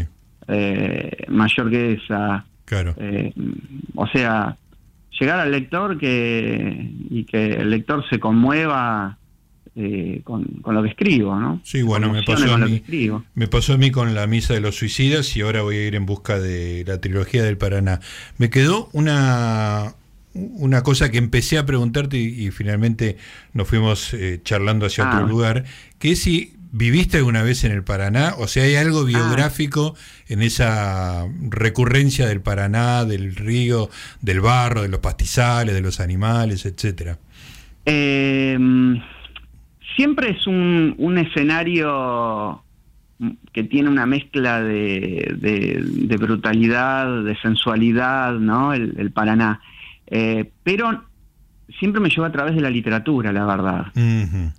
eh, 0.47 1.11
mayor 1.29 1.69
que 1.71 1.93
esa. 1.93 2.45
Claro. 2.65 2.93
Eh, 2.97 3.33
o 3.95 4.05
sea, 4.07 4.57
llegar 5.19 5.39
al 5.39 5.51
lector 5.51 5.97
que 5.97 6.89
y 7.09 7.23
que 7.25 7.53
el 7.53 7.69
lector 7.69 8.03
se 8.09 8.19
conmueva 8.19 9.17
eh, 9.73 10.19
con, 10.25 10.43
con, 10.61 10.75
lo 10.75 10.83
que 10.83 10.89
escribo, 10.89 11.39
¿no? 11.39 11.61
Sí, 11.63 11.81
bueno, 11.81 12.11
me 12.11 12.23
pasó, 12.23 12.53
a 12.53 12.57
mí, 12.57 12.83
me 13.35 13.47
pasó 13.47 13.73
a 13.73 13.77
mí 13.77 13.89
con 13.89 14.13
la 14.13 14.27
Misa 14.27 14.53
de 14.53 14.59
los 14.59 14.75
Suicidas 14.75 15.37
y 15.37 15.41
ahora 15.41 15.61
voy 15.61 15.77
a 15.77 15.87
ir 15.87 15.95
en 15.95 16.05
busca 16.05 16.39
de 16.39 16.83
la 16.85 16.99
trilogía 16.99 17.41
del 17.43 17.57
Paraná. 17.57 18.01
Me 18.37 18.49
quedó 18.49 18.89
una, 18.91 19.95
una 20.33 20.83
cosa 20.83 21.09
que 21.09 21.19
empecé 21.19 21.57
a 21.57 21.65
preguntarte 21.65 22.17
y, 22.17 22.51
finalmente 22.51 23.15
nos 23.53 23.69
fuimos 23.69 24.13
eh, 24.13 24.41
charlando 24.43 24.87
hacia 24.87 25.07
otro 25.07 25.19
ah. 25.19 25.29
lugar, 25.29 25.63
que 25.99 26.11
es 26.11 26.21
si 26.21 26.53
viviste 26.73 27.17
alguna 27.17 27.41
vez 27.41 27.63
en 27.63 27.71
el 27.71 27.83
Paraná, 27.85 28.35
o 28.37 28.49
sea, 28.49 28.63
hay 28.63 28.75
algo 28.75 29.01
ah. 29.01 29.05
biográfico 29.05 29.95
en 30.27 30.41
esa 30.41 31.27
recurrencia 31.49 32.27
del 32.27 32.41
Paraná, 32.41 33.05
del 33.05 33.37
río, 33.37 33.89
del 34.19 34.41
barro, 34.41 34.81
de 34.81 34.89
los 34.89 34.99
pastizales, 34.99 35.73
de 35.73 35.81
los 35.81 36.01
animales, 36.01 36.65
etcétera. 36.65 37.19
Eh, 37.85 38.57
siempre 40.01 40.31
es 40.31 40.47
un, 40.47 40.95
un 40.97 41.19
escenario 41.19 42.63
que 43.53 43.63
tiene 43.63 43.87
una 43.87 44.07
mezcla 44.07 44.59
de, 44.59 45.35
de, 45.37 46.17
brutalidad, 46.17 47.23
de 47.23 47.37
sensualidad, 47.37 48.33
¿no? 48.33 48.73
El, 48.73 49.11
Paraná. 49.11 49.61
Eh, 50.07 50.49
pero 50.63 51.03
siempre 51.79 52.01
me 52.01 52.09
llevó 52.09 52.25
a 52.25 52.31
través 52.31 52.55
de 52.55 52.61
la 52.61 52.71
literatura, 52.71 53.31
la 53.31 53.45
verdad. 53.45 53.85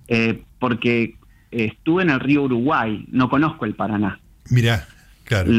Eh, 0.06 0.44
porque 0.60 1.16
estuve 1.50 2.04
en 2.04 2.10
el 2.10 2.20
río 2.20 2.44
Uruguay, 2.44 3.04
no 3.10 3.28
conozco 3.28 3.64
el 3.64 3.74
Paraná. 3.74 4.20
Mira, 4.48 4.86
claro. 5.24 5.50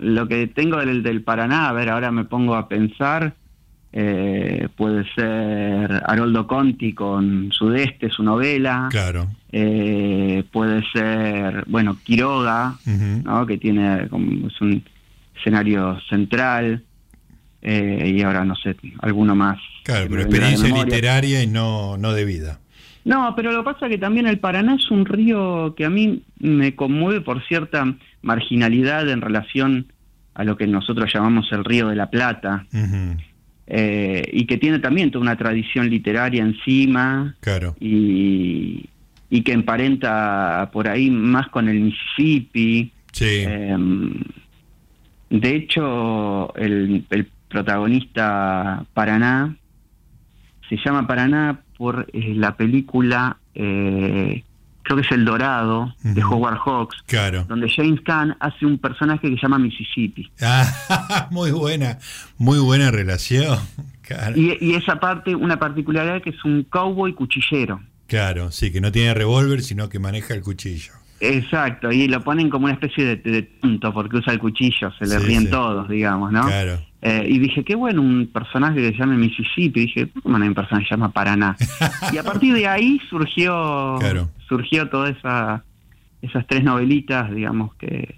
lo 0.00 0.26
que 0.26 0.48
tengo 0.48 0.78
del, 0.78 1.04
del 1.04 1.22
Paraná, 1.22 1.68
a 1.68 1.72
ver, 1.72 1.88
ahora 1.88 2.10
me 2.10 2.24
pongo 2.24 2.56
a 2.56 2.66
pensar, 2.68 3.34
eh, 3.92 4.68
puede 4.76 5.04
ser 5.14 6.02
Haroldo 6.06 6.46
Conti 6.46 6.92
con 6.92 7.50
Sudeste, 7.52 8.10
su 8.10 8.22
novela. 8.22 8.88
Claro. 8.90 9.28
Eh, 9.50 10.44
puede 10.52 10.82
ser, 10.92 11.64
bueno, 11.66 11.96
Quiroga, 12.04 12.76
¿no? 12.86 13.46
que 13.46 13.58
tiene 13.58 14.08
como, 14.08 14.46
es 14.46 14.60
un 14.60 14.82
escenario 15.36 15.98
central. 16.08 16.84
Eh, 17.62 18.14
y 18.16 18.22
ahora 18.22 18.44
no 18.44 18.54
sé, 18.56 18.76
alguno 19.00 19.34
más. 19.34 19.58
Claro, 19.84 20.06
pero 20.08 20.22
experiencia 20.22 20.68
literaria 20.68 21.42
y 21.42 21.46
no, 21.46 21.98
no 21.98 22.12
de 22.12 22.24
vida. 22.24 22.60
No, 23.04 23.34
pero 23.34 23.52
lo 23.52 23.58
que 23.58 23.72
pasa 23.72 23.86
es 23.86 23.92
que 23.92 23.98
también 23.98 24.26
el 24.26 24.38
Paraná 24.38 24.76
es 24.76 24.90
un 24.90 25.04
río 25.04 25.74
que 25.74 25.84
a 25.84 25.90
mí 25.90 26.22
me 26.38 26.74
conmueve 26.74 27.20
por 27.20 27.42
cierta 27.46 27.94
marginalidad 28.22 29.08
en 29.08 29.20
relación 29.20 29.92
a 30.34 30.44
lo 30.44 30.56
que 30.56 30.66
nosotros 30.66 31.10
llamamos 31.12 31.50
el 31.52 31.64
río 31.64 31.88
de 31.88 31.96
la 31.96 32.10
Plata. 32.10 32.66
Eh, 33.72 34.28
y 34.32 34.46
que 34.46 34.56
tiene 34.56 34.80
también 34.80 35.12
toda 35.12 35.22
una 35.22 35.36
tradición 35.36 35.88
literaria 35.88 36.42
encima 36.42 37.36
claro. 37.38 37.76
y, 37.78 38.86
y 39.30 39.42
que 39.42 39.52
emparenta 39.52 40.68
por 40.72 40.88
ahí 40.88 41.08
más 41.08 41.48
con 41.50 41.68
el 41.68 41.78
Mississippi. 41.78 42.90
Em, 43.20 44.12
de 45.30 45.54
hecho, 45.54 46.52
el, 46.56 47.04
protagonista 47.48 48.84
Paraná 48.92 49.56
se 50.68 50.76
llama 50.84 51.06
Paraná 51.06 51.60
por 51.76 52.08
eh, 52.12 52.34
la 52.34 52.56
película 52.56 53.38
eh, 53.54 54.42
creo 54.82 54.96
que 54.96 55.02
es 55.02 55.12
El 55.12 55.24
Dorado, 55.24 55.94
de 56.02 56.22
Howard 56.24 56.58
Hawks, 56.64 56.96
claro. 57.06 57.44
donde 57.48 57.68
James 57.68 58.00
Caan 58.02 58.36
hace 58.40 58.66
un 58.66 58.78
personaje 58.78 59.28
que 59.28 59.36
se 59.36 59.42
llama 59.42 59.58
Mississippi. 59.58 60.30
Ah, 60.40 61.28
muy 61.30 61.50
buena, 61.50 61.98
muy 62.38 62.58
buena 62.58 62.90
relación. 62.90 63.58
Y, 64.34 64.74
esa 64.74 64.98
parte, 64.98 65.36
una 65.36 65.60
particularidad 65.60 66.20
que 66.20 66.30
es 66.30 66.44
un 66.44 66.64
cowboy 66.64 67.14
cuchillero. 67.14 67.80
Claro, 68.08 68.50
sí, 68.50 68.72
que 68.72 68.80
no 68.80 68.90
tiene 68.90 69.14
revólver, 69.14 69.62
sino 69.62 69.88
que 69.88 70.00
maneja 70.00 70.34
el 70.34 70.42
cuchillo. 70.42 70.94
Exacto, 71.20 71.92
y 71.92 72.08
lo 72.08 72.24
ponen 72.24 72.50
como 72.50 72.64
una 72.64 72.74
especie 72.74 73.04
de, 73.04 73.16
de 73.16 73.42
tonto 73.42 73.94
porque 73.94 74.16
usa 74.16 74.32
el 74.32 74.40
cuchillo, 74.40 74.90
se 74.98 75.06
le 75.06 75.16
ríen 75.20 75.48
todos, 75.48 75.88
digamos, 75.88 76.32
¿no? 76.32 76.44
Claro. 76.44 76.80
Eh, 77.02 77.24
y 77.28 77.38
dije, 77.38 77.64
qué 77.64 77.74
bueno, 77.74 78.02
un 78.02 78.26
personaje 78.26 78.76
que 78.76 78.88
se 78.88 78.98
llama 78.98 79.14
Mississippi. 79.14 79.80
Y 79.80 79.86
dije, 79.86 80.06
¿por 80.06 80.22
qué 80.22 80.28
no 80.28 80.36
hay 80.36 80.48
un 80.48 80.54
personaje 80.54 80.84
que 80.84 80.88
se 80.88 80.94
llama 80.94 81.12
Paraná? 81.12 81.56
y 82.12 82.18
a 82.18 82.22
partir 82.22 82.54
de 82.54 82.66
ahí 82.66 83.00
surgió 83.08 83.98
surgió 84.48 84.88
todas 84.88 85.16
esa, 85.16 85.64
esas 86.20 86.46
tres 86.46 86.64
novelitas, 86.64 87.30
digamos, 87.32 87.74
que, 87.76 88.14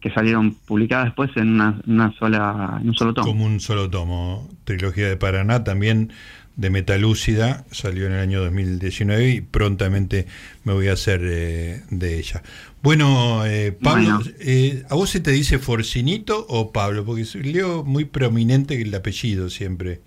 que 0.00 0.10
salieron 0.10 0.54
publicadas 0.66 1.06
después 1.06 1.30
en 1.36 1.54
una, 1.54 1.80
una 1.86 2.12
sola, 2.18 2.78
en 2.82 2.88
un 2.88 2.94
solo 2.94 3.14
tomo. 3.14 3.26
Como 3.26 3.46
un 3.46 3.60
solo 3.60 3.88
tomo. 3.88 4.48
Trilogía 4.64 5.08
de 5.08 5.16
Paraná 5.16 5.64
también 5.64 6.12
de 6.56 6.70
Metalúcida, 6.70 7.64
salió 7.70 8.06
en 8.06 8.12
el 8.12 8.20
año 8.20 8.40
2019 8.40 9.30
y 9.30 9.40
prontamente 9.40 10.26
me 10.64 10.72
voy 10.72 10.88
a 10.88 10.92
hacer 10.92 11.20
eh, 11.24 11.82
de 11.90 12.18
ella. 12.18 12.42
Bueno, 12.82 13.44
eh, 13.44 13.72
Pablo, 13.72 14.20
eh, 14.40 14.84
¿a 14.88 14.94
vos 14.94 15.10
se 15.10 15.20
te 15.20 15.32
dice 15.32 15.58
Forcinito 15.58 16.46
o 16.48 16.72
Pablo? 16.72 17.04
Porque 17.04 17.24
leo 17.42 17.82
muy 17.82 18.04
prominente 18.04 18.80
el 18.80 18.94
apellido 18.94 19.50
siempre. 19.50 20.02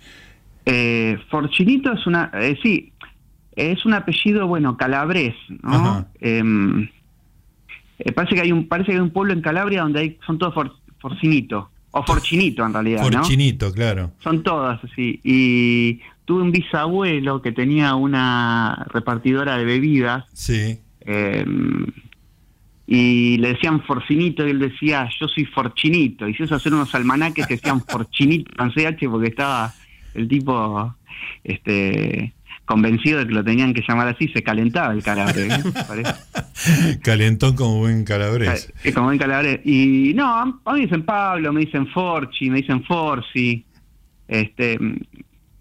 Forcinito 1.29 1.93
es 1.93 2.05
una, 2.07 2.31
sí, 2.61 2.91
es 3.55 3.85
un 3.85 3.93
apellido, 3.93 4.47
bueno, 4.47 4.77
calabrés, 4.77 5.35
¿no? 5.63 6.05
Em, 6.19 6.89
parece 8.13 8.35
que 8.35 8.41
hay 8.41 8.51
un 8.51 8.67
parece 8.67 8.91
que 8.91 8.97
hay 8.97 9.01
un 9.01 9.11
pueblo 9.11 9.33
en 9.33 9.41
Calabria 9.41 9.81
donde 9.81 9.99
hay 10.01 10.19
son 10.25 10.37
todos 10.37 10.53
Forcinito 10.99 11.71
o 11.91 12.03
Forchinito 12.03 12.65
en 12.65 12.73
realidad, 12.73 13.01
Forchinito, 13.01 13.71
claro. 13.71 14.11
Son 14.19 14.43
todas 14.43 14.83
así 14.83 15.19
y 15.23 16.01
tuve 16.27 16.41
un 16.41 16.51
bisabuelo 16.51 17.41
que 17.41 17.53
tenía 17.53 17.95
una 17.95 18.85
repartidora 18.89 19.57
de 19.57 19.63
bebidas. 19.63 20.25
Sí. 20.33 20.77
Em, 20.99 21.85
y 22.85 23.37
le 23.37 23.53
decían 23.53 23.81
Forcinito 23.81 24.45
y 24.45 24.51
él 24.51 24.59
decía, 24.59 25.09
yo 25.17 25.29
soy 25.29 25.45
Forchinito. 25.45 26.27
Y 26.27 26.33
se 26.33 26.43
hizo 26.43 26.55
hacer 26.55 26.73
unos 26.73 26.93
almanaques 26.93 27.47
que 27.47 27.55
decían 27.55 27.81
Forchinito 27.87 28.51
con 28.57 28.73
CH 28.73 29.09
porque 29.09 29.29
estaba 29.29 29.73
el 30.15 30.27
tipo 30.27 30.93
este 31.45 32.33
convencido 32.65 33.19
de 33.19 33.27
que 33.27 33.33
lo 33.33 33.45
tenían 33.45 33.73
que 33.73 33.81
llamar 33.87 34.09
así, 34.09 34.27
se 34.27 34.43
calentaba 34.43 34.91
el 34.91 35.01
calabre. 35.01 35.47
¿eh? 35.47 36.97
Calentón 37.03 37.55
como 37.55 37.77
buen 37.77 38.03
calabrés. 38.03 38.73
Como 38.93 39.05
buen 39.05 39.17
calabrés. 39.17 39.61
Y 39.65 40.11
no, 40.13 40.27
a 40.29 40.45
mí 40.45 40.53
me 40.73 40.79
dicen 40.81 41.03
Pablo, 41.03 41.53
me 41.53 41.61
dicen 41.61 41.87
Forchi, 41.87 42.49
me 42.49 42.57
dicen 42.57 42.83
Forci. 42.83 43.63
Este, 44.27 44.77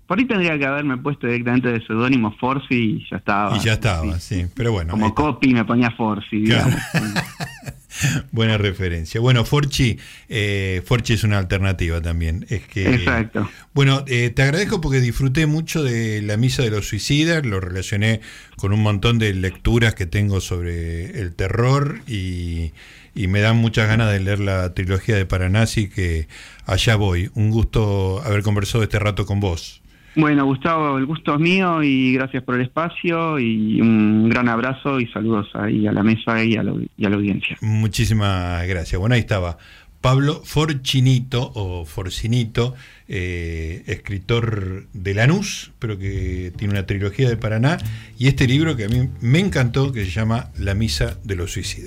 por 0.06 0.18
ahí 0.18 0.24
tendría 0.24 0.58
que 0.58 0.66
haberme 0.66 0.96
puesto 0.98 1.26
directamente 1.26 1.68
de 1.68 1.84
seudónimo 1.86 2.34
Forci 2.38 2.74
y 2.74 3.06
ya 3.10 3.16
estaba. 3.16 3.56
Y 3.56 3.60
ya 3.60 3.74
estaba, 3.74 4.18
sí, 4.20 4.46
pero 4.54 4.72
bueno. 4.72 4.92
Como 4.92 5.14
copy 5.14 5.52
me 5.52 5.64
ponía 5.64 5.90
Forci, 5.90 6.40
digamos. 6.40 6.80
Buena 8.30 8.58
referencia. 8.58 9.20
Bueno, 9.20 9.44
Forchi, 9.44 9.98
eh, 10.28 10.82
Forchi 10.84 11.14
es 11.14 11.24
una 11.24 11.38
alternativa 11.38 12.00
también. 12.00 12.46
Es 12.48 12.66
que, 12.66 12.94
Exacto. 12.94 13.48
Bueno, 13.72 14.04
eh, 14.06 14.30
te 14.30 14.42
agradezco 14.42 14.80
porque 14.80 15.00
disfruté 15.00 15.46
mucho 15.46 15.82
de 15.82 16.22
la 16.22 16.36
misa 16.36 16.62
de 16.62 16.70
los 16.70 16.88
suicidas, 16.88 17.44
lo 17.46 17.60
relacioné 17.60 18.20
con 18.56 18.72
un 18.72 18.82
montón 18.82 19.18
de 19.18 19.32
lecturas 19.34 19.94
que 19.94 20.06
tengo 20.06 20.40
sobre 20.40 21.18
el 21.20 21.34
terror 21.34 22.00
y, 22.06 22.72
y 23.14 23.28
me 23.28 23.40
dan 23.40 23.56
muchas 23.56 23.88
ganas 23.88 24.12
de 24.12 24.20
leer 24.20 24.40
la 24.40 24.74
trilogía 24.74 25.16
de 25.16 25.26
Paranasi, 25.26 25.88
que 25.88 26.28
allá 26.66 26.96
voy. 26.96 27.30
Un 27.34 27.50
gusto 27.50 28.22
haber 28.24 28.42
conversado 28.42 28.84
este 28.84 28.98
rato 28.98 29.24
con 29.26 29.40
vos. 29.40 29.82
Bueno, 30.16 30.46
Gustavo, 30.46 30.96
el 30.96 31.05
gusto 31.05 31.35
es 31.35 31.40
mío 31.40 31.83
y 31.83 32.14
gracias 32.14 32.42
por 32.42 32.55
el 32.55 32.62
espacio 32.62 33.38
y 33.38 33.83
un 33.83 34.31
gran 34.31 34.48
abrazo 34.48 34.98
y 34.98 35.07
saludos 35.09 35.48
ahí 35.52 35.87
a 35.87 35.92
la 35.92 36.02
mesa 36.02 36.42
y 36.42 36.57
a 36.57 36.62
la, 36.62 36.72
audiencia. 37.14 37.59
Muchísimas 37.61 38.66
gracias. 38.66 38.98
Bueno, 38.98 39.14
ahí 39.14 39.20
estaba 39.20 39.59
Pablo 40.00 40.40
Forcinito 40.42 41.52
o 41.55 41.85
Forcinito, 41.85 42.74
eh, 43.09 43.83
escritor 43.87 44.87
de 44.94 45.12
Lanús, 45.12 45.72
pero 45.79 45.98
que 45.98 46.50
tiene 46.57 46.72
una 46.72 46.87
trilogía 46.87 47.29
de 47.29 47.37
Paraná 47.37 47.76
y 48.18 48.29
este 48.29 48.46
libro 48.46 48.74
que 48.74 48.85
a 48.85 48.88
mí 48.88 49.11
me 49.20 49.38
encantó 49.38 49.92
que 49.92 50.07
se 50.07 50.11
llama 50.11 50.50
La 50.59 50.72
Misa 50.72 51.18
de 51.24 51.37
los 51.37 51.52
Suicidas. 51.52 51.85